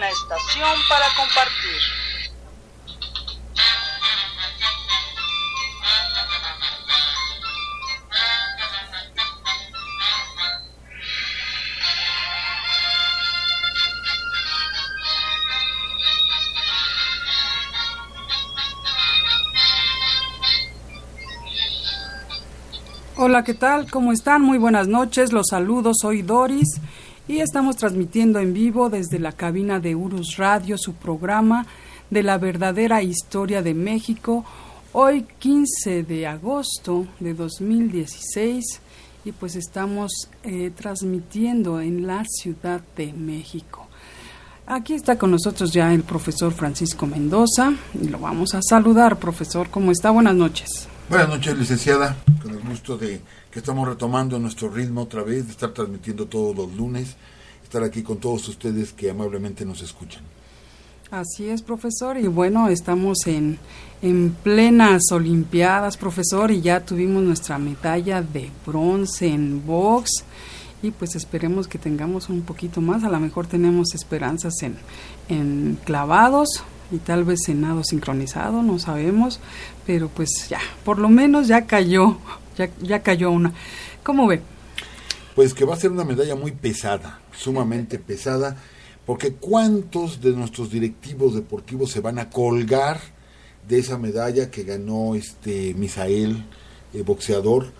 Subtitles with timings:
[0.00, 1.80] Una estación para compartir.
[23.16, 23.90] Hola, ¿qué tal?
[23.90, 24.40] ¿Cómo están?
[24.40, 25.34] Muy buenas noches.
[25.34, 25.98] Los saludos.
[26.00, 26.80] Soy Doris
[27.30, 31.64] y estamos transmitiendo en vivo desde la cabina de Urus Radio su programa
[32.10, 34.44] de la verdadera historia de México.
[34.92, 38.80] Hoy 15 de agosto de 2016
[39.24, 40.10] y pues estamos
[40.42, 43.86] eh, transmitiendo en la Ciudad de México.
[44.66, 49.20] Aquí está con nosotros ya el profesor Francisco Mendoza y lo vamos a saludar.
[49.20, 50.10] Profesor, ¿cómo está?
[50.10, 50.88] Buenas noches.
[51.08, 52.16] Buenas noches, licenciada.
[52.42, 56.56] Con el gusto de que estamos retomando nuestro ritmo otra vez, de estar transmitiendo todos
[56.56, 57.16] los lunes,
[57.62, 60.22] estar aquí con todos ustedes que amablemente nos escuchan.
[61.10, 62.16] Así es, profesor.
[62.18, 63.58] Y bueno, estamos en,
[64.00, 70.24] en plenas Olimpiadas, profesor, y ya tuvimos nuestra medalla de bronce en box.
[70.82, 73.02] Y pues esperemos que tengamos un poquito más.
[73.02, 74.76] A lo mejor tenemos esperanzas en,
[75.28, 76.62] en clavados
[76.92, 79.40] y tal vez en nado sincronizado, no sabemos.
[79.86, 82.18] Pero pues ya, por lo menos ya cayó,
[82.82, 83.52] ya, cayó una.
[84.02, 84.40] ¿Cómo ve?
[85.34, 88.56] Pues que va a ser una medalla muy pesada, sumamente pesada,
[89.06, 93.00] porque ¿cuántos de nuestros directivos deportivos se van a colgar
[93.68, 96.44] de esa medalla que ganó este Misael,
[96.92, 97.72] eh, boxeador?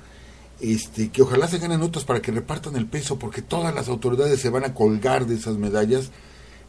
[0.60, 4.40] Este, que ojalá se ganen otros para que repartan el peso, porque todas las autoridades
[4.40, 6.10] se van a colgar de esas medallas.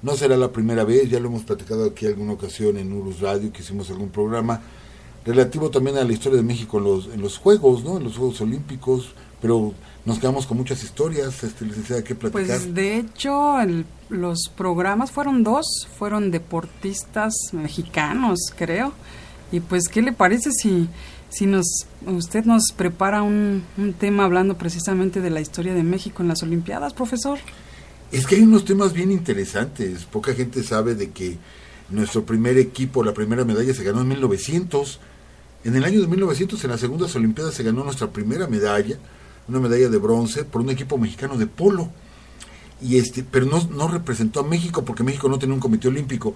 [0.01, 3.51] No será la primera vez, ya lo hemos platicado aquí alguna ocasión en Urus Radio,
[3.51, 4.61] que hicimos algún programa
[5.25, 7.97] relativo también a la historia de México en los, en los Juegos, ¿no?
[7.97, 9.73] En los Juegos Olímpicos, pero
[10.05, 12.45] nos quedamos con muchas historias, este, licenciada, que platicar.
[12.45, 18.93] Pues de hecho, el, los programas fueron dos, fueron deportistas mexicanos, creo.
[19.51, 20.87] Y pues, ¿qué le parece si,
[21.29, 26.23] si nos, usted nos prepara un, un tema hablando precisamente de la historia de México
[26.23, 27.37] en las Olimpiadas, profesor?
[28.11, 30.05] Es que hay unos temas bien interesantes.
[30.05, 31.37] Poca gente sabe de que
[31.89, 34.99] nuestro primer equipo, la primera medalla se ganó en 1900.
[35.63, 38.97] En el año de 1900, en las segundas Olimpiadas, se ganó nuestra primera medalla,
[39.47, 41.89] una medalla de bronce, por un equipo mexicano de polo.
[42.81, 46.35] Y este, pero no, no representó a México porque México no tenía un comité olímpico.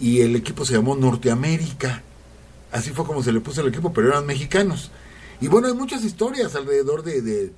[0.00, 2.02] Y el equipo se llamó Norteamérica.
[2.72, 4.90] Así fue como se le puso el equipo, pero eran mexicanos.
[5.40, 7.52] Y bueno, hay muchas historias alrededor de, de,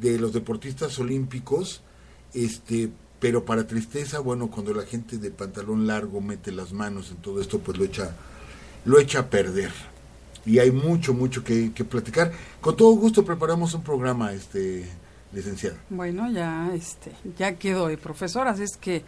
[0.00, 1.82] de los deportistas olímpicos.
[2.32, 7.16] Este, pero para tristeza, bueno, cuando la gente de pantalón largo mete las manos en
[7.16, 8.14] todo esto, pues lo echa,
[8.84, 9.72] lo echa a perder.
[10.48, 12.32] Y hay mucho, mucho que, que platicar.
[12.60, 14.88] Con todo gusto preparamos un programa, este
[15.32, 15.76] licenciado.
[15.90, 19.04] Bueno, ya, este, ya quedó de profesor, así es que,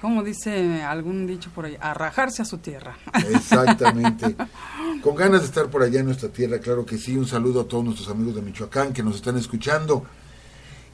[0.00, 2.96] como dice algún dicho por ahí, a rajarse a su tierra.
[3.30, 4.34] Exactamente.
[5.02, 7.18] Con ganas de estar por allá en nuestra tierra, claro que sí.
[7.18, 10.06] Un saludo a todos nuestros amigos de Michoacán que nos están escuchando.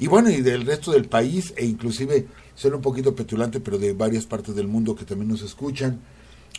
[0.01, 2.27] Y bueno, y del resto del país, e inclusive
[2.57, 6.01] suena un poquito petulante, pero de varias partes del mundo que también nos escuchan.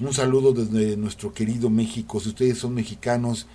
[0.01, 2.19] Un saludo desde nuestro querido México.
[2.19, 3.47] Si ustedes son mexicanos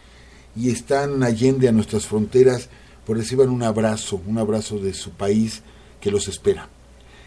[0.56, 2.70] y están allende a nuestras fronteras,
[3.04, 5.62] pues reciban un abrazo, un abrazo de su país
[6.00, 6.68] que los espera.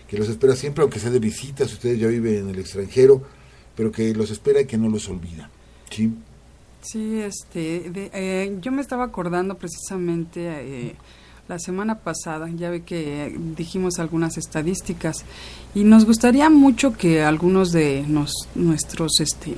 [0.07, 3.21] Que los espera siempre, aunque sea de visita, si ustedes ya viven en el extranjero,
[3.75, 5.49] pero que los espera y que no los olvida.
[5.91, 6.11] ¿Sí?
[6.81, 10.95] Sí, este, de, eh, yo me estaba acordando precisamente eh,
[11.47, 15.23] la semana pasada, ya ve que dijimos algunas estadísticas
[15.75, 19.55] y nos gustaría mucho que algunos de nos, nuestros este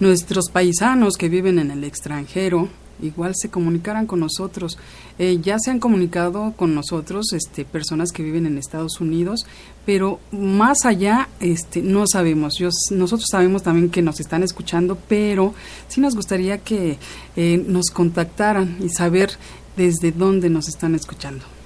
[0.00, 2.68] nuestros paisanos que viven en el extranjero
[3.02, 4.78] igual se comunicaran con nosotros.
[5.18, 9.46] Eh, ya se han comunicado con nosotros este, personas que viven en Estados Unidos,
[9.86, 12.54] pero más allá este, no sabemos.
[12.90, 15.54] Nosotros sabemos también que nos están escuchando, pero
[15.88, 16.98] sí nos gustaría que
[17.36, 19.30] eh, nos contactaran y saber
[19.76, 21.59] desde dónde nos están escuchando.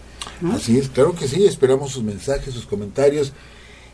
[0.53, 3.33] Así es, claro que sí, esperamos sus mensajes, sus comentarios.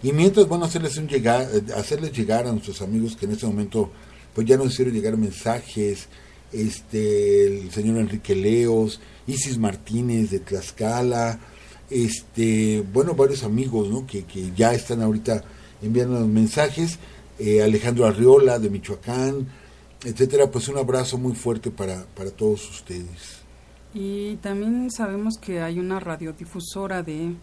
[0.03, 3.91] Y mientras, bueno, hacerles, un llegar, hacerles llegar a nuestros amigos que en este momento
[4.35, 6.09] pues ya nos hicieron llegar mensajes
[6.53, 11.39] este, el señor Enrique Leos, Isis Martínez de Tlaxcala,
[11.89, 14.07] este, bueno, varios amigos, ¿no?
[14.07, 15.45] Que, que ya están ahorita
[15.83, 16.99] enviando los mensajes,
[17.39, 19.47] eh, Alejandro Arriola de Michoacán,
[20.05, 23.40] etcétera, pues un abrazo muy fuerte para, para todos ustedes.
[23.93, 27.35] Y también sabemos que hay una radiodifusora de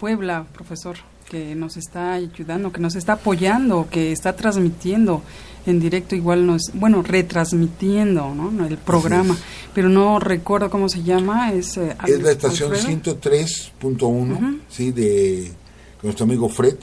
[0.00, 0.96] Puebla, profesor,
[1.30, 5.22] que nos está ayudando, que nos está apoyando, que está transmitiendo
[5.64, 8.66] en directo igual nos, bueno, retransmitiendo, ¿no?
[8.66, 9.36] El programa,
[9.74, 15.52] pero no recuerdo cómo se llama, es eh, es la estación 103.1, sí, de
[16.02, 16.76] nuestro amigo Fred,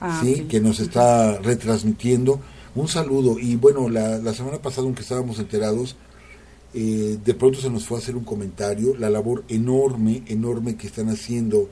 [0.00, 2.40] ah, sí, que nos está retransmitiendo.
[2.74, 3.38] Un saludo.
[3.38, 5.96] Y bueno, la, la semana pasada aunque estábamos enterados,
[6.78, 10.86] eh, de pronto se nos fue a hacer un comentario, la labor enorme, enorme que
[10.86, 11.70] están haciendo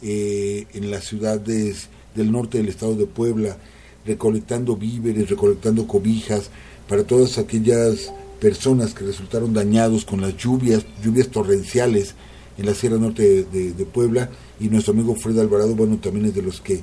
[0.00, 3.58] eh, en las ciudades del norte del estado de Puebla,
[4.06, 6.48] recolectando víveres, recolectando cobijas
[6.88, 8.10] para todas aquellas
[8.40, 12.14] personas que resultaron dañados con las lluvias, lluvias torrenciales
[12.56, 16.40] en la Sierra Norte de, Puebla y nuestro amigo Fred Alvarado, bueno, también es de
[16.40, 16.80] los que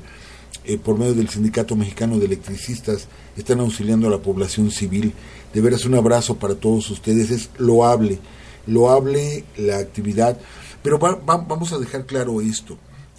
[0.66, 5.12] eh, por medio del Sindicato Mexicano de Electricistas están auxiliando a la población civil.
[5.54, 8.20] De veras un abrazo para todos ustedes, es loable,
[8.66, 10.38] loable la actividad,
[10.82, 12.78] pero vamos a dejar claro esto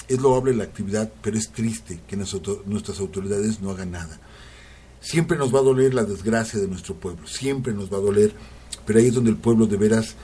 [0.09, 4.21] es loable la actividad, pero es triste que nuestras autoridades no hagan nada.
[5.01, 8.33] Siempre nos va a doler la desgracia de nuestro pueblo, siempre nos va a doler,
[8.87, 10.15] pero ahí es donde el pueblo de veras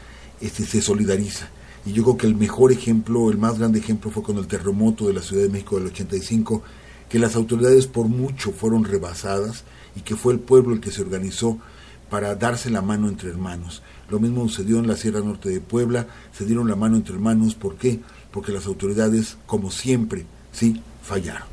[0.41, 1.49] este, se solidariza.
[1.87, 5.07] Y yo creo que el mejor ejemplo, el más grande ejemplo fue con el terremoto
[5.07, 6.63] de la Ciudad de México del 85,
[7.09, 9.65] que las autoridades por mucho fueron rebasadas
[9.97, 11.59] y que fue el pueblo el que se organizó
[12.11, 13.83] para darse la mano entre hermanos.
[14.11, 17.55] Lo mismo sucedió en la Sierra Norte de Puebla, se dieron la mano entre hermanos,
[17.55, 18.01] ¿por qué?
[18.31, 21.49] porque las autoridades, como siempre, sí, fallaron.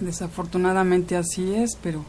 [0.00, 2.04] Desafortunadamente así es, pero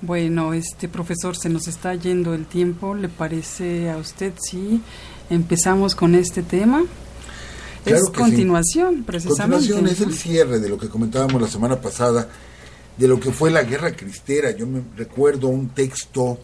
[0.00, 2.94] bueno, este profesor, se nos está yendo el tiempo.
[2.94, 4.80] ¿Le parece a usted si
[5.28, 6.84] empezamos con este tema?
[7.84, 9.68] es continuación, precisamente.
[9.68, 12.28] Continuación es el cierre de lo que comentábamos la semana pasada,
[12.96, 14.50] de lo que fue la guerra cristera.
[14.50, 16.38] Yo me recuerdo un texto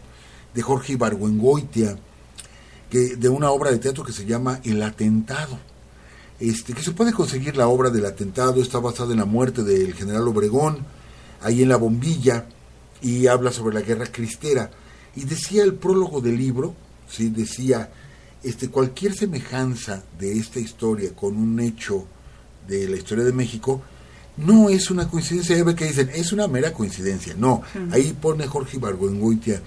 [0.55, 1.97] de Jorge Ibargüengoitia,
[2.91, 5.59] que, de una obra de teatro que se llama El Atentado
[6.41, 9.95] este, que se puede conseguir la obra del atentado, está basada en la muerte del
[9.95, 10.79] general Obregón,
[11.41, 12.47] ahí en la bombilla,
[13.01, 14.71] y habla sobre la guerra cristera.
[15.15, 16.75] Y decía el prólogo del libro,
[17.09, 17.29] ¿sí?
[17.29, 17.91] decía,
[18.43, 22.05] este, cualquier semejanza de esta historia con un hecho
[22.67, 23.83] de la historia de México,
[24.37, 27.35] no es una coincidencia, ve que dicen, es una mera coincidencia.
[27.39, 27.63] No,
[27.93, 29.63] ahí pone Jorge Ibargüengoitia,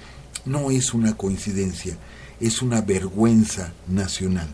[0.48, 1.98] no es una coincidencia,
[2.40, 4.48] es una vergüenza nacional.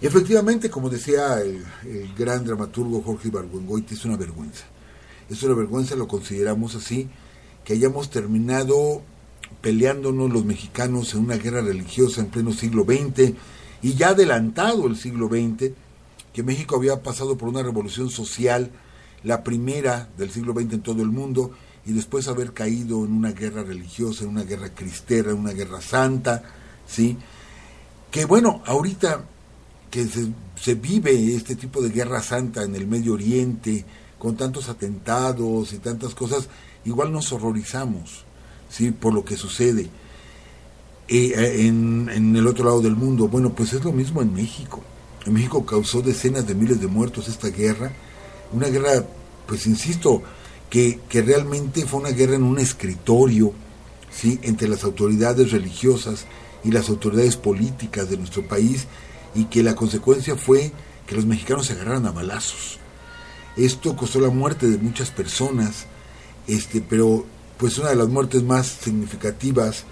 [0.00, 1.64] Efectivamente, como decía el,
[2.16, 4.64] gran dramaturgo Jorge Ibargüengoiti, es una vergüenza.
[5.30, 7.08] Es una vergüenza, lo consideramos así,
[7.64, 9.02] que hayamos terminado
[9.62, 13.32] peleándonos los mexicanos en una guerra religiosa en pleno siglo XX
[13.80, 15.72] y ya adelantado el siglo XX,
[16.32, 18.70] que México había pasado por una revolución social,
[19.22, 21.52] la primera del siglo XX en todo el mundo,
[21.86, 25.80] y después haber caído en una guerra religiosa, en una guerra cristera, en una guerra
[25.80, 26.42] santa,
[26.86, 27.16] ¿sí?
[28.10, 29.24] Que bueno, ahorita
[29.90, 33.84] que se, vive este tipo de guerra santa en el Medio Oriente,
[34.18, 36.48] con tantos atentados y tantas cosas,
[36.84, 38.24] igual nos horrorizamos
[38.68, 38.90] ¿sí?
[38.90, 39.88] por lo que sucede.
[41.06, 44.82] Eh, en, en, el otro lado del mundo, bueno, pues es lo mismo en México.
[45.26, 47.92] En México causó decenas de miles de muertos esta guerra,
[48.52, 49.04] una guerra,
[49.46, 50.22] pues insisto,
[50.74, 53.52] que, realmente fue una guerra en un escritorio,
[54.10, 54.40] ¿sí?
[54.42, 56.26] entre las autoridades religiosas
[56.64, 58.88] y las autoridades políticas de nuestro país,
[59.36, 60.72] y que la consecuencia fue
[61.06, 62.80] que los mexicanos se agarraran a balazos.
[63.56, 65.86] Esto costó la muerte de muchas personas,
[66.48, 67.24] este, pero
[67.56, 69.84] pues una de las muertes más significativas,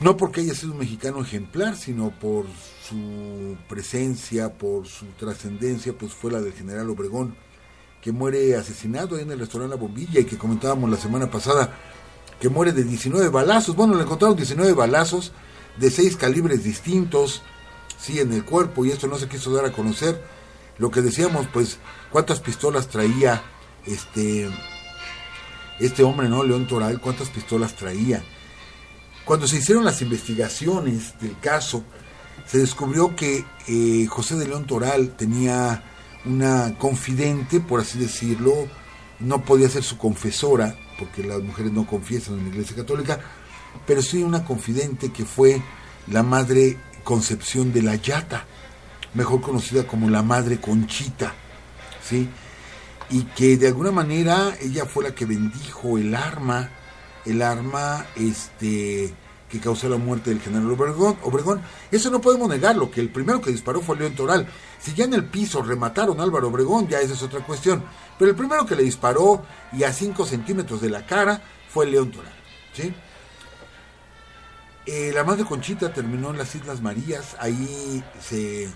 [0.00, 2.46] no porque haya sido un mexicano ejemplar, sino por
[2.88, 7.34] su presencia, por su trascendencia, pues fue la del general Obregón,
[8.04, 11.74] que muere asesinado en el restaurante La Bombilla y que comentábamos la semana pasada,
[12.38, 13.74] que muere de 19 balazos.
[13.74, 15.32] Bueno, le encontraron 19 balazos
[15.78, 17.40] de seis calibres distintos,
[17.98, 20.22] sí en el cuerpo y esto no se quiso dar a conocer.
[20.76, 21.78] Lo que decíamos, pues,
[22.12, 23.42] cuántas pistolas traía
[23.86, 24.50] este
[25.80, 26.44] este hombre, ¿no?
[26.44, 28.22] León Toral, cuántas pistolas traía.
[29.24, 31.82] Cuando se hicieron las investigaciones del caso,
[32.44, 35.82] se descubrió que eh, José de León Toral tenía
[36.24, 38.68] una confidente, por así decirlo,
[39.20, 43.20] no podía ser su confesora, porque las mujeres no confiesan en la Iglesia Católica,
[43.86, 45.60] pero sí una confidente que fue
[46.06, 48.46] la madre Concepción de la Yata,
[49.12, 51.34] mejor conocida como la Madre Conchita,
[52.02, 52.28] ¿sí?
[53.10, 56.70] Y que de alguna manera ella fue la que bendijo el arma,
[57.26, 59.12] el arma este,
[59.48, 61.16] que causó la muerte del general Obregón.
[61.22, 61.62] Obregón.
[61.90, 64.46] Eso no podemos negarlo, que el primero que disparó fue León Toral.
[64.80, 67.84] Si ya en el piso remataron a Álvaro Obregón, ya esa es otra cuestión.
[68.18, 72.10] Pero el primero que le disparó y a 5 centímetros de la cara fue León
[72.10, 72.32] Toral.
[72.72, 72.92] ¿sí?
[74.86, 78.68] Eh, la madre Conchita terminó en las Islas Marías, ahí se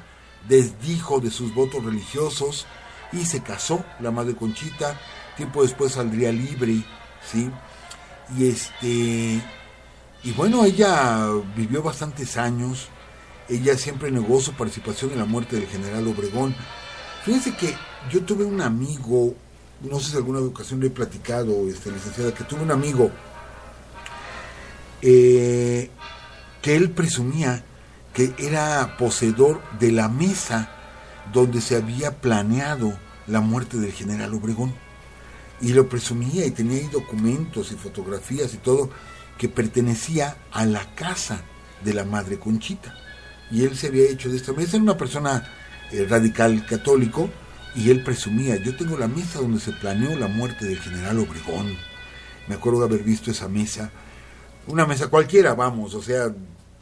[0.48, 2.66] desdijo de sus votos religiosos
[3.12, 4.98] y se casó la madre Conchita.
[5.36, 6.82] Tiempo después saldría libre,
[7.30, 7.50] ¿sí?
[8.36, 9.40] Y este
[10.24, 12.88] y bueno, ella vivió bastantes años.
[13.48, 16.54] Ella siempre negó su participación en la muerte del general Obregón.
[17.24, 17.74] Fíjense que
[18.10, 19.34] yo tuve un amigo,
[19.82, 23.10] no sé si alguna ocasión le he platicado, este, licenciada, que tuve un amigo
[25.00, 25.90] eh,
[26.60, 27.64] que él presumía
[28.12, 30.70] que era poseedor de la mesa
[31.32, 34.74] donde se había planeado la muerte del general Obregón.
[35.60, 38.90] Y lo presumía y tenía ahí documentos y fotografías y todo
[39.38, 41.42] que pertenecía a la casa
[41.82, 42.94] de la madre Conchita.
[43.50, 45.48] Y él se había hecho de esta mesa, era una persona
[45.90, 47.30] eh, radical católico,
[47.74, 51.76] y él presumía, yo tengo la mesa donde se planeó la muerte del general Obregón.
[52.48, 53.90] Me acuerdo de haber visto esa mesa,
[54.66, 56.34] una mesa cualquiera, vamos, o sea,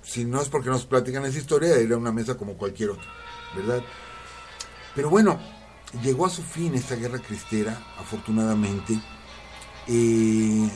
[0.02, 3.08] si no es porque nos platican esa historia, era una mesa como cualquier otra,
[3.54, 3.82] ¿verdad?
[4.94, 5.38] Pero bueno,
[6.02, 8.98] llegó a su fin esta guerra cristera, afortunadamente.
[9.88, 10.68] Eh,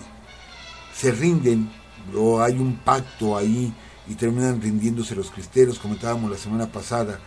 [1.01, 1.71] se rinden,
[2.15, 3.73] o hay un pacto ahí
[4.07, 7.19] y terminan rindiéndose los cristeros, comentábamos la semana pasada,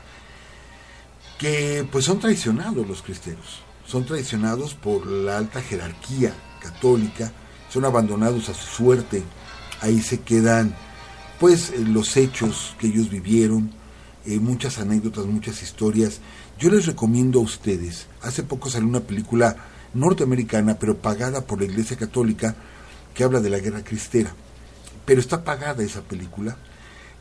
[1.39, 7.31] que pues son traicionados los cristeros, son traicionados por la alta jerarquía católica,
[7.67, 9.23] son abandonados a su suerte,
[9.81, 10.75] ahí se quedan
[11.39, 13.71] pues los hechos que ellos vivieron,
[14.27, 16.19] eh, muchas anécdotas, muchas historias.
[16.59, 19.55] Yo les recomiendo a ustedes, hace poco salió una película
[19.95, 22.55] norteamericana, pero pagada por la Iglesia Católica,
[23.13, 24.33] que habla de la guerra cristera.
[25.05, 26.57] Pero está pagada esa película.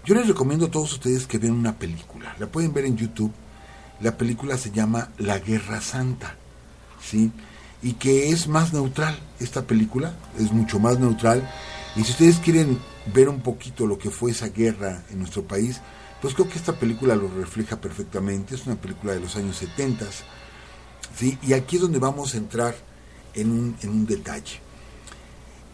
[0.05, 2.35] Yo les recomiendo a todos ustedes que vean una película.
[2.39, 3.33] La pueden ver en YouTube.
[4.01, 6.37] La película se llama La Guerra Santa.
[7.01, 7.33] ¿Sí?
[7.83, 9.19] Y que es más neutral.
[9.41, 11.49] Esta película es mucho más neutral.
[11.97, 12.79] Y si ustedes quieren
[13.13, 15.81] ver un poquito lo que fue esa guerra en nuestro país,
[16.21, 18.55] pues creo que esta película lo refleja perfectamente.
[18.55, 20.07] Es una película de los años 70.
[21.17, 21.39] ¿sí?
[21.43, 22.75] Y aquí es donde vamos a entrar
[23.35, 24.61] en un, en un detalle.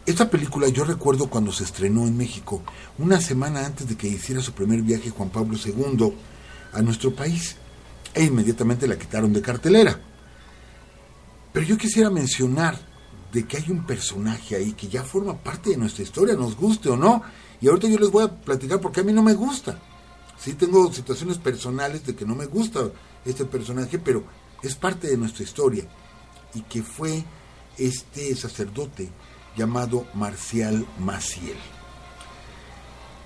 [0.09, 2.63] Esta película yo recuerdo cuando se estrenó en México,
[2.97, 6.15] una semana antes de que hiciera su primer viaje Juan Pablo II
[6.73, 7.57] a nuestro país,
[8.15, 10.01] e inmediatamente la quitaron de cartelera.
[11.53, 12.75] Pero yo quisiera mencionar
[13.31, 16.89] de que hay un personaje ahí que ya forma parte de nuestra historia, nos guste
[16.89, 17.21] o no,
[17.61, 19.79] y ahorita yo les voy a platicar porque a mí no me gusta.
[20.39, 22.89] Sí tengo situaciones personales de que no me gusta
[23.25, 24.23] este personaje, pero
[24.63, 25.83] es parte de nuestra historia,
[26.55, 27.23] y que fue
[27.77, 29.11] este sacerdote
[29.59, 31.57] llamado Marcial Maciel.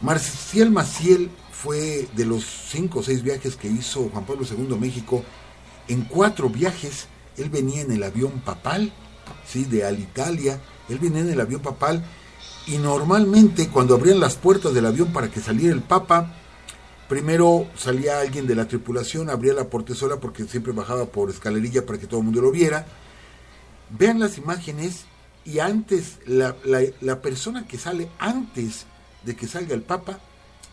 [0.01, 5.23] Marcial Maciel fue de los cinco o seis viajes que hizo Juan Pablo II México,
[5.87, 8.91] en cuatro viajes él venía en el avión papal,
[9.45, 9.65] ¿sí?
[9.65, 10.59] de Alitalia,
[10.89, 12.03] él venía en el avión papal
[12.65, 16.33] y normalmente cuando abrían las puertas del avión para que saliera el Papa,
[17.07, 21.99] primero salía alguien de la tripulación, abría la portezuela porque siempre bajaba por escalerilla para
[21.99, 22.87] que todo el mundo lo viera.
[23.91, 25.05] Vean las imágenes
[25.45, 26.55] y antes, la,
[27.01, 28.85] la, persona que sale antes
[29.23, 30.19] de que salga el Papa,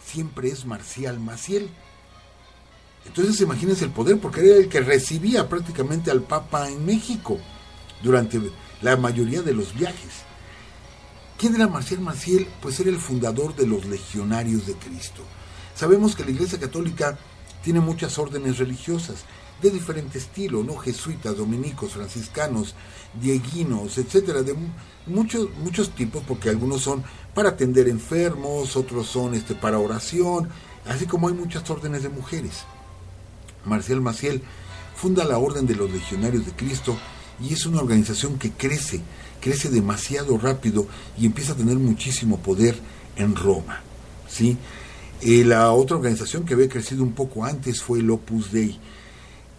[0.04, 1.68] siempre es Marcial Maciel.
[3.04, 7.38] Entonces imagínense el poder, porque era el que recibía prácticamente al Papa en México
[8.02, 8.40] durante
[8.82, 10.22] la mayoría de los viajes.
[11.36, 12.46] ¿Quién era Marcial Maciel?
[12.60, 15.22] Pues era el fundador de los legionarios de Cristo.
[15.74, 17.18] Sabemos que la Iglesia Católica
[17.64, 19.24] tiene muchas órdenes religiosas
[19.62, 20.76] de diferente estilo, ¿no?
[20.76, 22.74] Jesuitas, dominicos, franciscanos,
[23.20, 24.54] dieguinos, etcétera, de
[25.06, 27.02] muchos, muchos tipos, porque algunos son
[27.34, 30.48] para atender enfermos, otros son este, para oración,
[30.86, 32.64] así como hay muchas órdenes de mujeres.
[33.64, 34.42] Marcial Maciel
[34.94, 36.96] funda la Orden de los Legionarios de Cristo
[37.40, 39.00] y es una organización que crece,
[39.40, 40.86] crece demasiado rápido
[41.18, 42.78] y empieza a tener muchísimo poder
[43.16, 43.80] en Roma.
[44.28, 44.56] ¿sí?
[45.22, 48.78] Eh, la otra organización que había crecido un poco antes fue el Opus Dei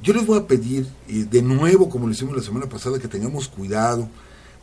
[0.01, 3.47] yo les voy a pedir de nuevo, como lo hicimos la semana pasada, que tengamos
[3.47, 4.09] cuidado.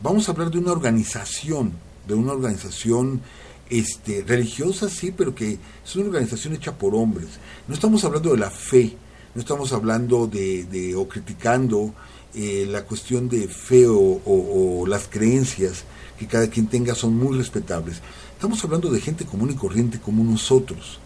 [0.01, 1.73] Vamos a hablar de una organización,
[2.07, 3.21] de una organización
[3.69, 7.27] este, religiosa, sí, pero que es una organización hecha por hombres.
[7.67, 8.97] No estamos hablando de la fe,
[9.35, 11.93] no estamos hablando de, o criticando
[12.33, 15.83] eh, la cuestión de fe o, las creencias
[16.17, 18.01] que cada quien tenga son muy respetables.
[18.33, 20.99] Estamos hablando de gente común y corriente como nosotros.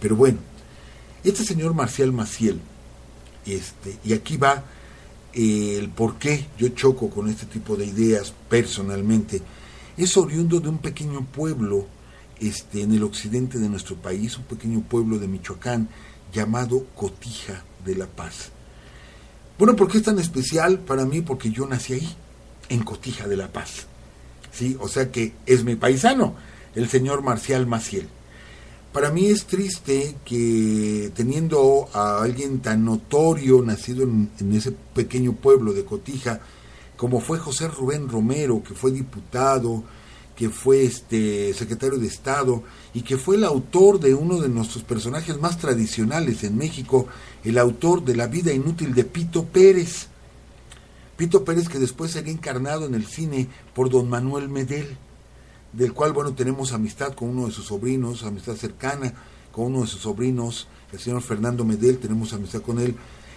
[0.00, 0.38] Pero bueno,
[1.24, 2.60] este señor Marcial Maciel,
[3.46, 4.64] este, y aquí va
[5.32, 9.42] eh, el por qué yo choco con este tipo de ideas personalmente.
[9.96, 11.86] Es oriundo de un pequeño pueblo
[12.40, 15.88] este, en el occidente de nuestro país, un pequeño pueblo de Michoacán
[16.32, 18.50] llamado Cotija de la Paz.
[19.58, 21.20] Bueno, ¿por qué es tan especial para mí?
[21.20, 22.16] Porque yo nací ahí,
[22.68, 23.86] en Cotija de la Paz.
[24.52, 24.76] ¿Sí?
[24.80, 26.34] O sea que es mi paisano,
[26.74, 28.08] el señor Marcial Maciel.
[28.98, 35.72] Para mí es triste que teniendo a alguien tan notorio, nacido en, ese pequeño pueblo
[35.72, 36.40] de Cotija,
[36.96, 39.84] como fue José Rubén Romero, que fue diputado,
[40.34, 44.82] que fue este secretario de Estado y que fue el autor de uno de nuestros
[44.82, 47.06] personajes más tradicionales en México,
[47.44, 50.08] el autor de La vida inútil de Pito Pérez.
[51.16, 54.98] Pito Pérez que después sería encarnado en el cine por don Manuel Medel,
[55.72, 59.12] del cual bueno tenemos amistad con uno de sus sobrinos, amistad cercana
[59.52, 62.94] con uno de sus sobrinos, el señor Fernando Medel, tenemos amistad con él,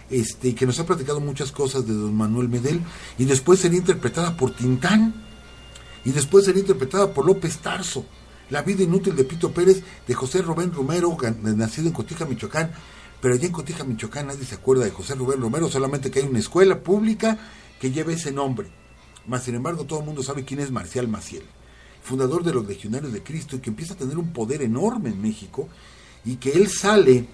[0.09, 2.81] este, que nos ha platicado muchas cosas de don Manuel Medel,
[3.17, 5.13] y después sería interpretada por Tintán
[6.03, 8.05] y después sería interpretada por López Tarso.
[8.50, 12.71] La vida inútil de Pito Pérez, de José Rubén Romero, nacido en Cotija, Michoacán.
[13.21, 16.25] Pero allá en Cotija, Michoacán, nadie se acuerda de José Rubén Romero, solamente que hay
[16.25, 17.38] una escuela pública
[17.79, 18.69] que lleva ese nombre.
[19.27, 21.43] Mas, sin embargo, todo el mundo sabe quién es Marcial Maciel,
[22.01, 25.22] fundador de los Legionarios de Cristo, y que empieza a tener un poder enorme en
[25.22, 25.67] México,
[26.25, 27.25] y que él sale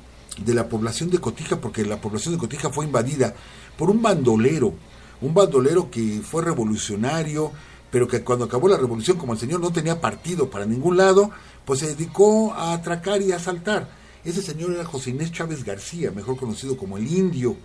[0.44, 3.34] de la población de Cotija, porque la población de Cotija fue invadida
[3.78, 4.74] por un bandolero,
[5.22, 7.52] un bandolero que fue revolucionario,
[7.90, 11.32] pero que cuando acabó la revolución, como el señor no tenía partido para ningún lado,
[11.66, 13.90] pues se dedicó a atracar y a asaltar.
[14.24, 17.56] Ese señor era José Inés Chávez García, mejor conocido como el Indio,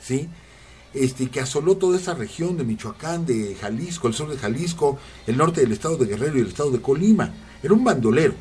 [0.00, 0.28] ¿sí?
[0.92, 5.36] Este, que asoló toda esa región de Michoacán, de Jalisco, el sur de Jalisco, el
[5.36, 7.32] norte del estado de Guerrero y el estado de Colima.
[7.62, 8.34] Era un bandolero.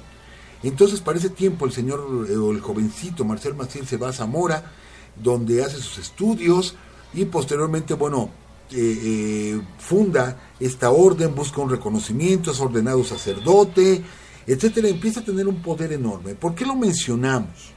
[0.63, 4.13] Entonces, para ese tiempo, el señor, eh, o el jovencito Marcel Maciel se va a
[4.13, 4.71] Zamora,
[5.15, 6.75] donde hace sus estudios
[7.13, 8.29] y posteriormente, bueno,
[8.71, 14.03] eh, eh, funda esta orden, busca un reconocimiento, es ordenado sacerdote,
[14.45, 16.35] etcétera, empieza a tener un poder enorme.
[16.35, 17.71] ¿Por qué lo mencionamos?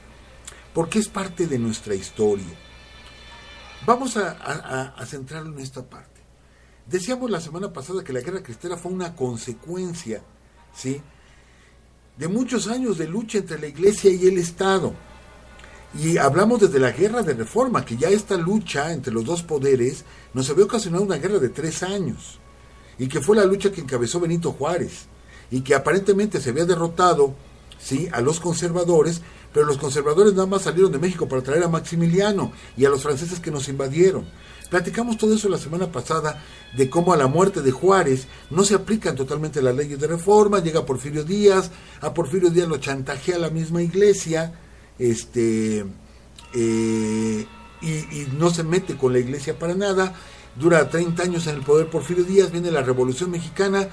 [0.73, 2.62] Porque es parte de nuestra historia.
[3.85, 6.21] Vamos a, a centrarlo en esta parte.
[6.85, 10.21] Decíamos la semana pasada que la guerra cristera fue una consecuencia,
[10.73, 11.01] ¿sí?
[12.17, 14.93] De muchos años de lucha entre la iglesia y el Estado.
[15.97, 20.03] Y hablamos desde la guerra de reforma, que ya esta lucha entre los dos poderes
[20.33, 22.39] nos había ocasionado una guerra de tres años,
[22.97, 25.05] y que fue la lucha que encabezó Benito Juárez,
[25.51, 27.35] y que aparentemente se había derrotado
[27.79, 28.09] ¿sí?
[28.11, 29.21] a los conservadores,
[29.53, 33.03] pero los conservadores nada más salieron de México para traer a Maximiliano y a los
[33.03, 34.25] franceses que nos invadieron.
[34.69, 36.41] Platicamos todo eso la semana pasada
[36.75, 40.63] de cómo a la muerte de Juárez no se aplican totalmente las leyes de reforma,
[40.63, 41.69] llega Porfirio Díaz,
[42.01, 44.59] a Porfirio Díaz lo chantajea la misma iglesia,
[44.97, 45.85] este,
[46.55, 47.45] eh,
[47.81, 50.13] y, no se mete con la iglesia para nada.
[50.55, 53.89] Dura 30 años en el poder Porfirio Díaz, viene la Revolución Mexicana,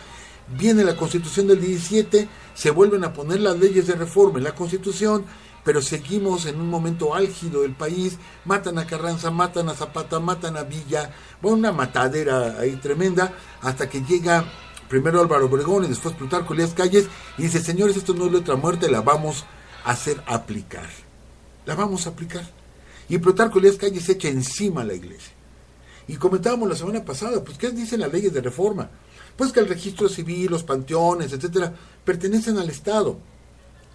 [0.58, 4.54] viene la Constitución del 17, se vuelven a poner las leyes de reforma en la
[4.54, 5.24] Constitución,
[5.64, 10.56] pero seguimos en un momento álgido del país, matan a Carranza, matan a Zapata, matan
[10.56, 11.10] a Villa,
[11.42, 14.44] bueno, una matadera ahí tremenda, hasta que llega
[14.88, 17.06] primero Álvaro Obregón y después Plutarco Elías Calles
[17.38, 19.44] y dice, señores, esto no es letra muerte, la vamos
[19.84, 20.88] a hacer aplicar.
[21.66, 22.44] La vamos a aplicar.
[23.08, 25.32] Y Plutarco Elías Calles echa encima a la iglesia.
[26.08, 28.90] Y comentábamos la semana pasada, pues, ¿qué dicen las leyes de reforma?
[29.36, 31.72] Pues que el registro civil, los panteones, etcétera,
[32.04, 33.16] pertenecen al Estado,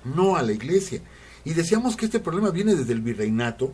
[0.06, 1.02] no a la iglesia.
[1.46, 3.72] Y decíamos que este problema viene desde el virreinato,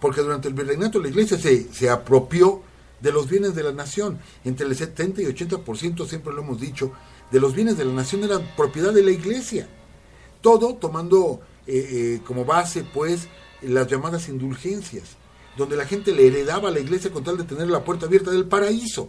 [0.00, 2.62] porque durante el virreinato la iglesia se, se apropió
[3.00, 4.18] de los bienes de la nación.
[4.44, 6.92] Entre el 70 y 80%, siempre lo hemos dicho,
[7.30, 9.68] de los bienes de la nación eran propiedad de la iglesia.
[10.40, 13.28] Todo tomando eh, eh, como base, pues,
[13.62, 15.16] las llamadas indulgencias,
[15.56, 18.30] donde la gente le heredaba a la iglesia con tal de tener la puerta abierta
[18.30, 19.08] del paraíso.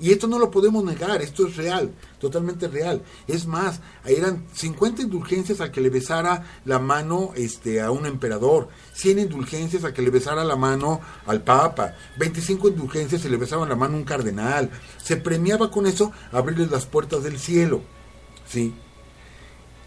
[0.00, 3.02] Y esto no lo podemos negar, esto es real, totalmente real.
[3.28, 8.68] Es más, eran 50 indulgencias a que le besara la mano este, a un emperador,
[8.94, 13.68] 100 indulgencias a que le besara la mano al papa, 25 indulgencias y le besaban
[13.68, 14.70] la mano a un cardenal.
[14.96, 17.82] Se premiaba con eso abrirles las puertas del cielo.
[18.48, 18.74] ¿sí?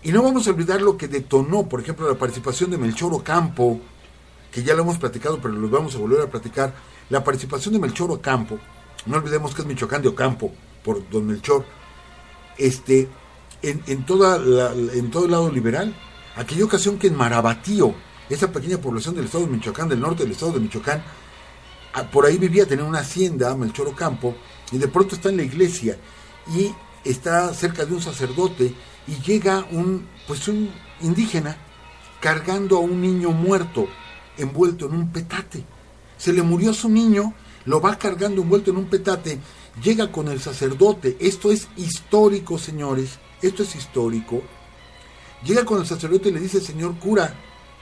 [0.03, 3.79] Y no vamos a olvidar lo que detonó, por ejemplo, la participación de Melchor Ocampo,
[4.51, 6.73] que ya lo hemos platicado, pero lo vamos a volver a platicar.
[7.09, 8.59] La participación de Melchor Ocampo,
[9.05, 10.51] no olvidemos que es Michoacán de Ocampo,
[10.83, 11.65] por don Melchor,
[12.57, 13.09] este,
[13.61, 15.95] en, en todo el lado liberal.
[16.35, 17.93] Aquella ocasión que en Marabatío,
[18.29, 21.03] esa pequeña población del estado de Michoacán, del norte del estado de Michoacán,
[22.11, 24.35] por ahí vivía, tenía una hacienda, Melchor Ocampo,
[24.71, 25.97] y de pronto está en la iglesia
[26.55, 26.71] y
[27.03, 28.73] está cerca de un sacerdote
[29.07, 31.57] y llega un, pues un indígena
[32.19, 33.87] cargando a un niño muerto
[34.37, 35.63] envuelto en un petate.
[36.17, 37.33] Se le murió su niño,
[37.65, 39.39] lo va cargando envuelto en un petate,
[39.81, 41.17] llega con el sacerdote.
[41.19, 44.41] Esto es histórico, señores, esto es histórico.
[45.43, 47.35] Llega con el sacerdote y le dice, señor cura,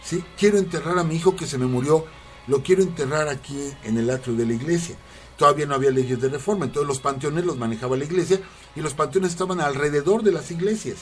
[0.04, 0.24] ¿sí?
[0.38, 2.06] quiero enterrar a mi hijo que se me murió,
[2.48, 4.96] lo quiero enterrar aquí en el atrio de la iglesia.
[5.38, 8.40] Todavía no había leyes de reforma, entonces los panteones los manejaba la iglesia
[8.76, 10.98] y los panteones estaban alrededor de las iglesias,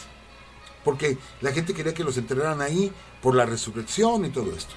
[0.83, 4.75] porque la gente quería que los enterraran ahí por la resurrección y todo esto.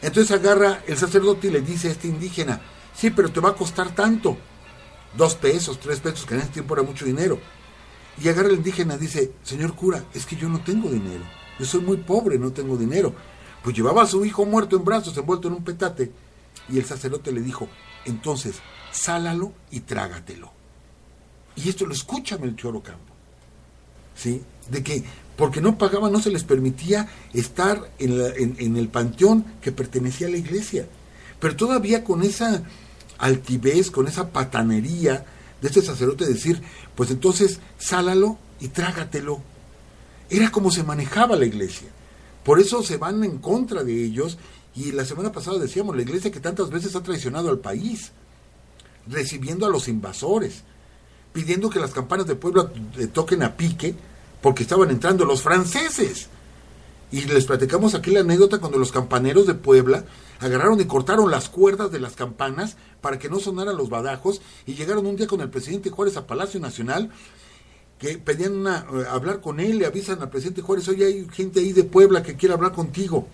[0.00, 2.60] Entonces agarra el sacerdote y le dice a este indígena,
[2.94, 4.36] sí, pero te va a costar tanto,
[5.16, 7.38] dos pesos, tres pesos, que en ese tiempo era mucho dinero.
[8.22, 11.24] Y agarra el indígena dice, señor cura, es que yo no tengo dinero,
[11.58, 13.14] yo soy muy pobre, no tengo dinero.
[13.62, 16.12] Pues llevaba a su hijo muerto en brazos, envuelto en un petate,
[16.68, 17.68] y el sacerdote le dijo,
[18.04, 18.56] entonces,
[18.90, 20.52] sálalo y trágatelo.
[21.56, 23.12] Y esto lo escucha Melchor Ocampo.
[24.14, 24.42] ¿Sí?
[24.68, 25.04] De que
[25.36, 30.30] porque no pagaban, no se les permitía estar en, en, el panteón que pertenecía a
[30.30, 30.86] la iglesia.
[31.42, 32.62] Pero todavía con esa
[33.18, 35.26] altivez, con esa patanería
[35.60, 36.62] de este sacerdote decir,
[36.94, 39.40] pues entonces sálalo y trágatelo.
[40.30, 41.88] Era como se manejaba la iglesia.
[42.44, 44.38] Por eso se van en contra de ellos
[44.76, 48.12] y la semana pasada decíamos, la iglesia que tantas veces ha traicionado al país,
[49.08, 50.62] recibiendo a los invasores,
[51.32, 52.70] pidiendo que las campanas de Puebla
[53.12, 53.96] toquen a pique,
[54.40, 56.28] porque estaban entrando los franceses.
[57.10, 60.04] Y les platicamos aquí la anécdota cuando los campaneros de Puebla
[60.42, 64.74] agarraron y cortaron las cuerdas de las campanas para que no sonaran los badajos y
[64.74, 67.10] llegaron un día con el presidente Juárez a Palacio Nacional
[67.98, 71.72] que pedían eh, hablar con él, le avisan al presidente Juárez, oye, hay gente ahí
[71.72, 73.28] de Puebla que quiere hablar contigo.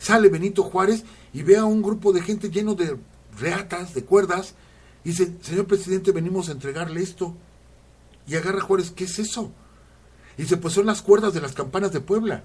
[0.00, 2.96] Sale Benito Juárez y ve a un grupo de gente lleno de
[3.38, 4.54] reatas, de cuerdas,
[5.04, 7.36] y dice, señor presidente, venimos a entregarle esto.
[8.26, 9.52] Y agarra Juárez, ¿qué es eso?
[10.36, 12.42] Y dice, pues son las cuerdas de las campanas de Puebla.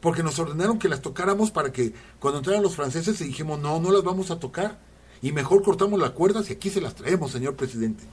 [0.00, 3.90] Porque nos ordenaron que las tocáramos para que cuando entraran los franceses dijimos, no, no
[3.90, 4.78] las vamos a tocar.
[5.20, 8.04] Y mejor cortamos las cuerdas y aquí se las traemos, señor presidente.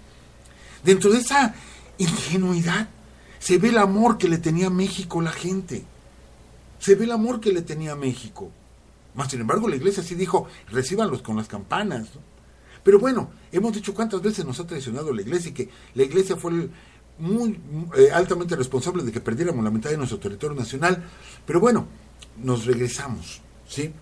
[0.83, 1.53] Dentro de esa
[1.97, 2.89] ingenuidad
[3.39, 5.85] se ve el amor que le tenía México la gente.
[6.79, 8.51] Se ve el amor que le tenía México.
[9.13, 12.07] Más sin embargo, la iglesia sí dijo, recíbanlos con las campanas.
[12.83, 16.35] Pero bueno, hemos dicho cuántas veces nos ha traicionado la iglesia y que la iglesia
[16.35, 16.71] fue el,
[17.19, 17.59] muy
[17.97, 21.03] eh, altamente responsable de que perdiéramos la mitad de nuestro territorio nacional.
[21.45, 21.87] Pero bueno,
[22.43, 23.93] nos regresamos, ¿sí?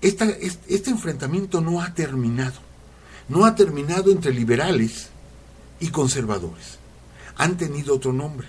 [0.00, 2.60] este enfrentamiento no ha terminado.
[3.28, 5.08] No ha terminado entre liberales
[5.80, 6.78] y conservadores.
[7.36, 8.48] Han tenido otro nombre.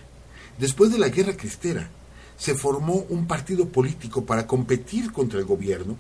[0.60, 1.90] Después de la guerra cristera,
[2.38, 5.96] se formó un partido político para competir contra el gobierno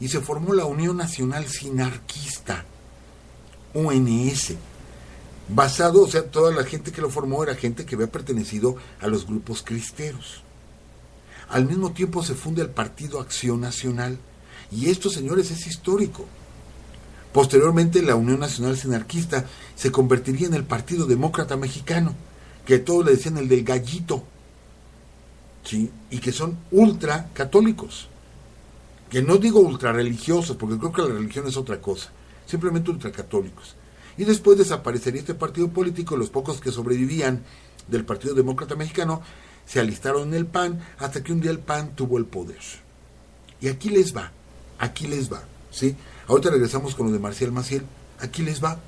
[0.00, 2.64] y se formó la Unión Nacional Sinarquista,
[3.74, 4.54] UNS,
[5.48, 9.06] basado, o sea, toda la gente que lo formó era gente que había pertenecido a
[9.08, 10.42] los grupos cristeros.
[11.48, 14.18] Al mismo tiempo se funda el Partido Acción Nacional,
[14.70, 16.26] y esto, señores, es histórico.
[17.32, 19.44] Posteriormente, la Unión Nacional Sinarquista
[19.76, 22.14] se convertiría en el Partido Demócrata Mexicano,
[22.64, 24.24] que todos le decían el del gallito,
[25.64, 25.90] ¿sí?
[26.10, 28.08] y que son ultra católicos.
[29.10, 32.10] Que no digo ultra religiosos, porque creo que la religión es otra cosa,
[32.46, 33.76] simplemente ultracatólicos
[34.16, 37.42] y después desaparecería este partido político, los pocos que sobrevivían
[37.88, 39.22] del Partido Demócrata Mexicano
[39.66, 42.60] se alistaron en el PAN hasta que un día el PAN tuvo el poder.
[43.60, 44.30] Y aquí les va,
[44.78, 45.96] aquí les va, ¿sí?
[46.28, 47.84] Ahorita regresamos con lo de Marcial Maciel,
[48.20, 48.78] aquí les va.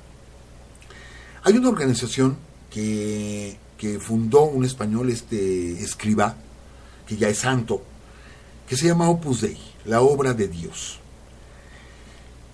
[1.43, 2.37] Hay una organización
[2.69, 6.35] que, que fundó un español, este escriba,
[7.05, 7.83] que ya es santo,
[8.67, 10.99] que se llama Opus Dei, la obra de Dios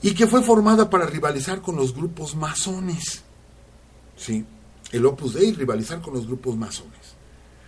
[0.03, 3.23] y que fue formada para rivalizar con los grupos masones.
[4.17, 4.45] ¿Sí?
[4.91, 7.15] El Opus Dei, rivalizar con los grupos masones.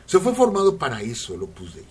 [0.05, 1.87] Se fue formado para eso el Opus Dei.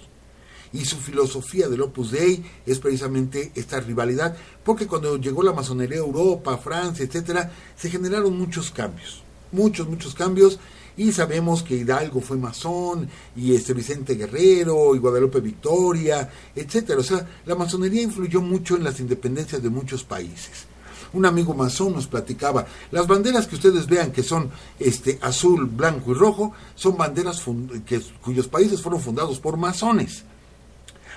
[0.75, 5.99] Y su filosofía del Opus Dei es precisamente esta rivalidad, porque cuando llegó la masonería
[5.99, 9.23] a Europa, Francia, etcétera, se generaron muchos cambios,
[9.55, 10.59] muchos, muchos cambios,
[10.97, 17.01] y sabemos que Hidalgo fue masón, y este Vicente Guerrero, y Guadalupe Victoria, etcétera.
[17.01, 20.67] O sea, la masonería influyó mucho en las independencias de muchos países.
[21.13, 26.11] Un amigo masón nos platicaba, las banderas que ustedes vean que son este azul, blanco
[26.11, 27.43] y rojo, son banderas
[27.87, 30.25] que, cuyos países fueron fundados por masones.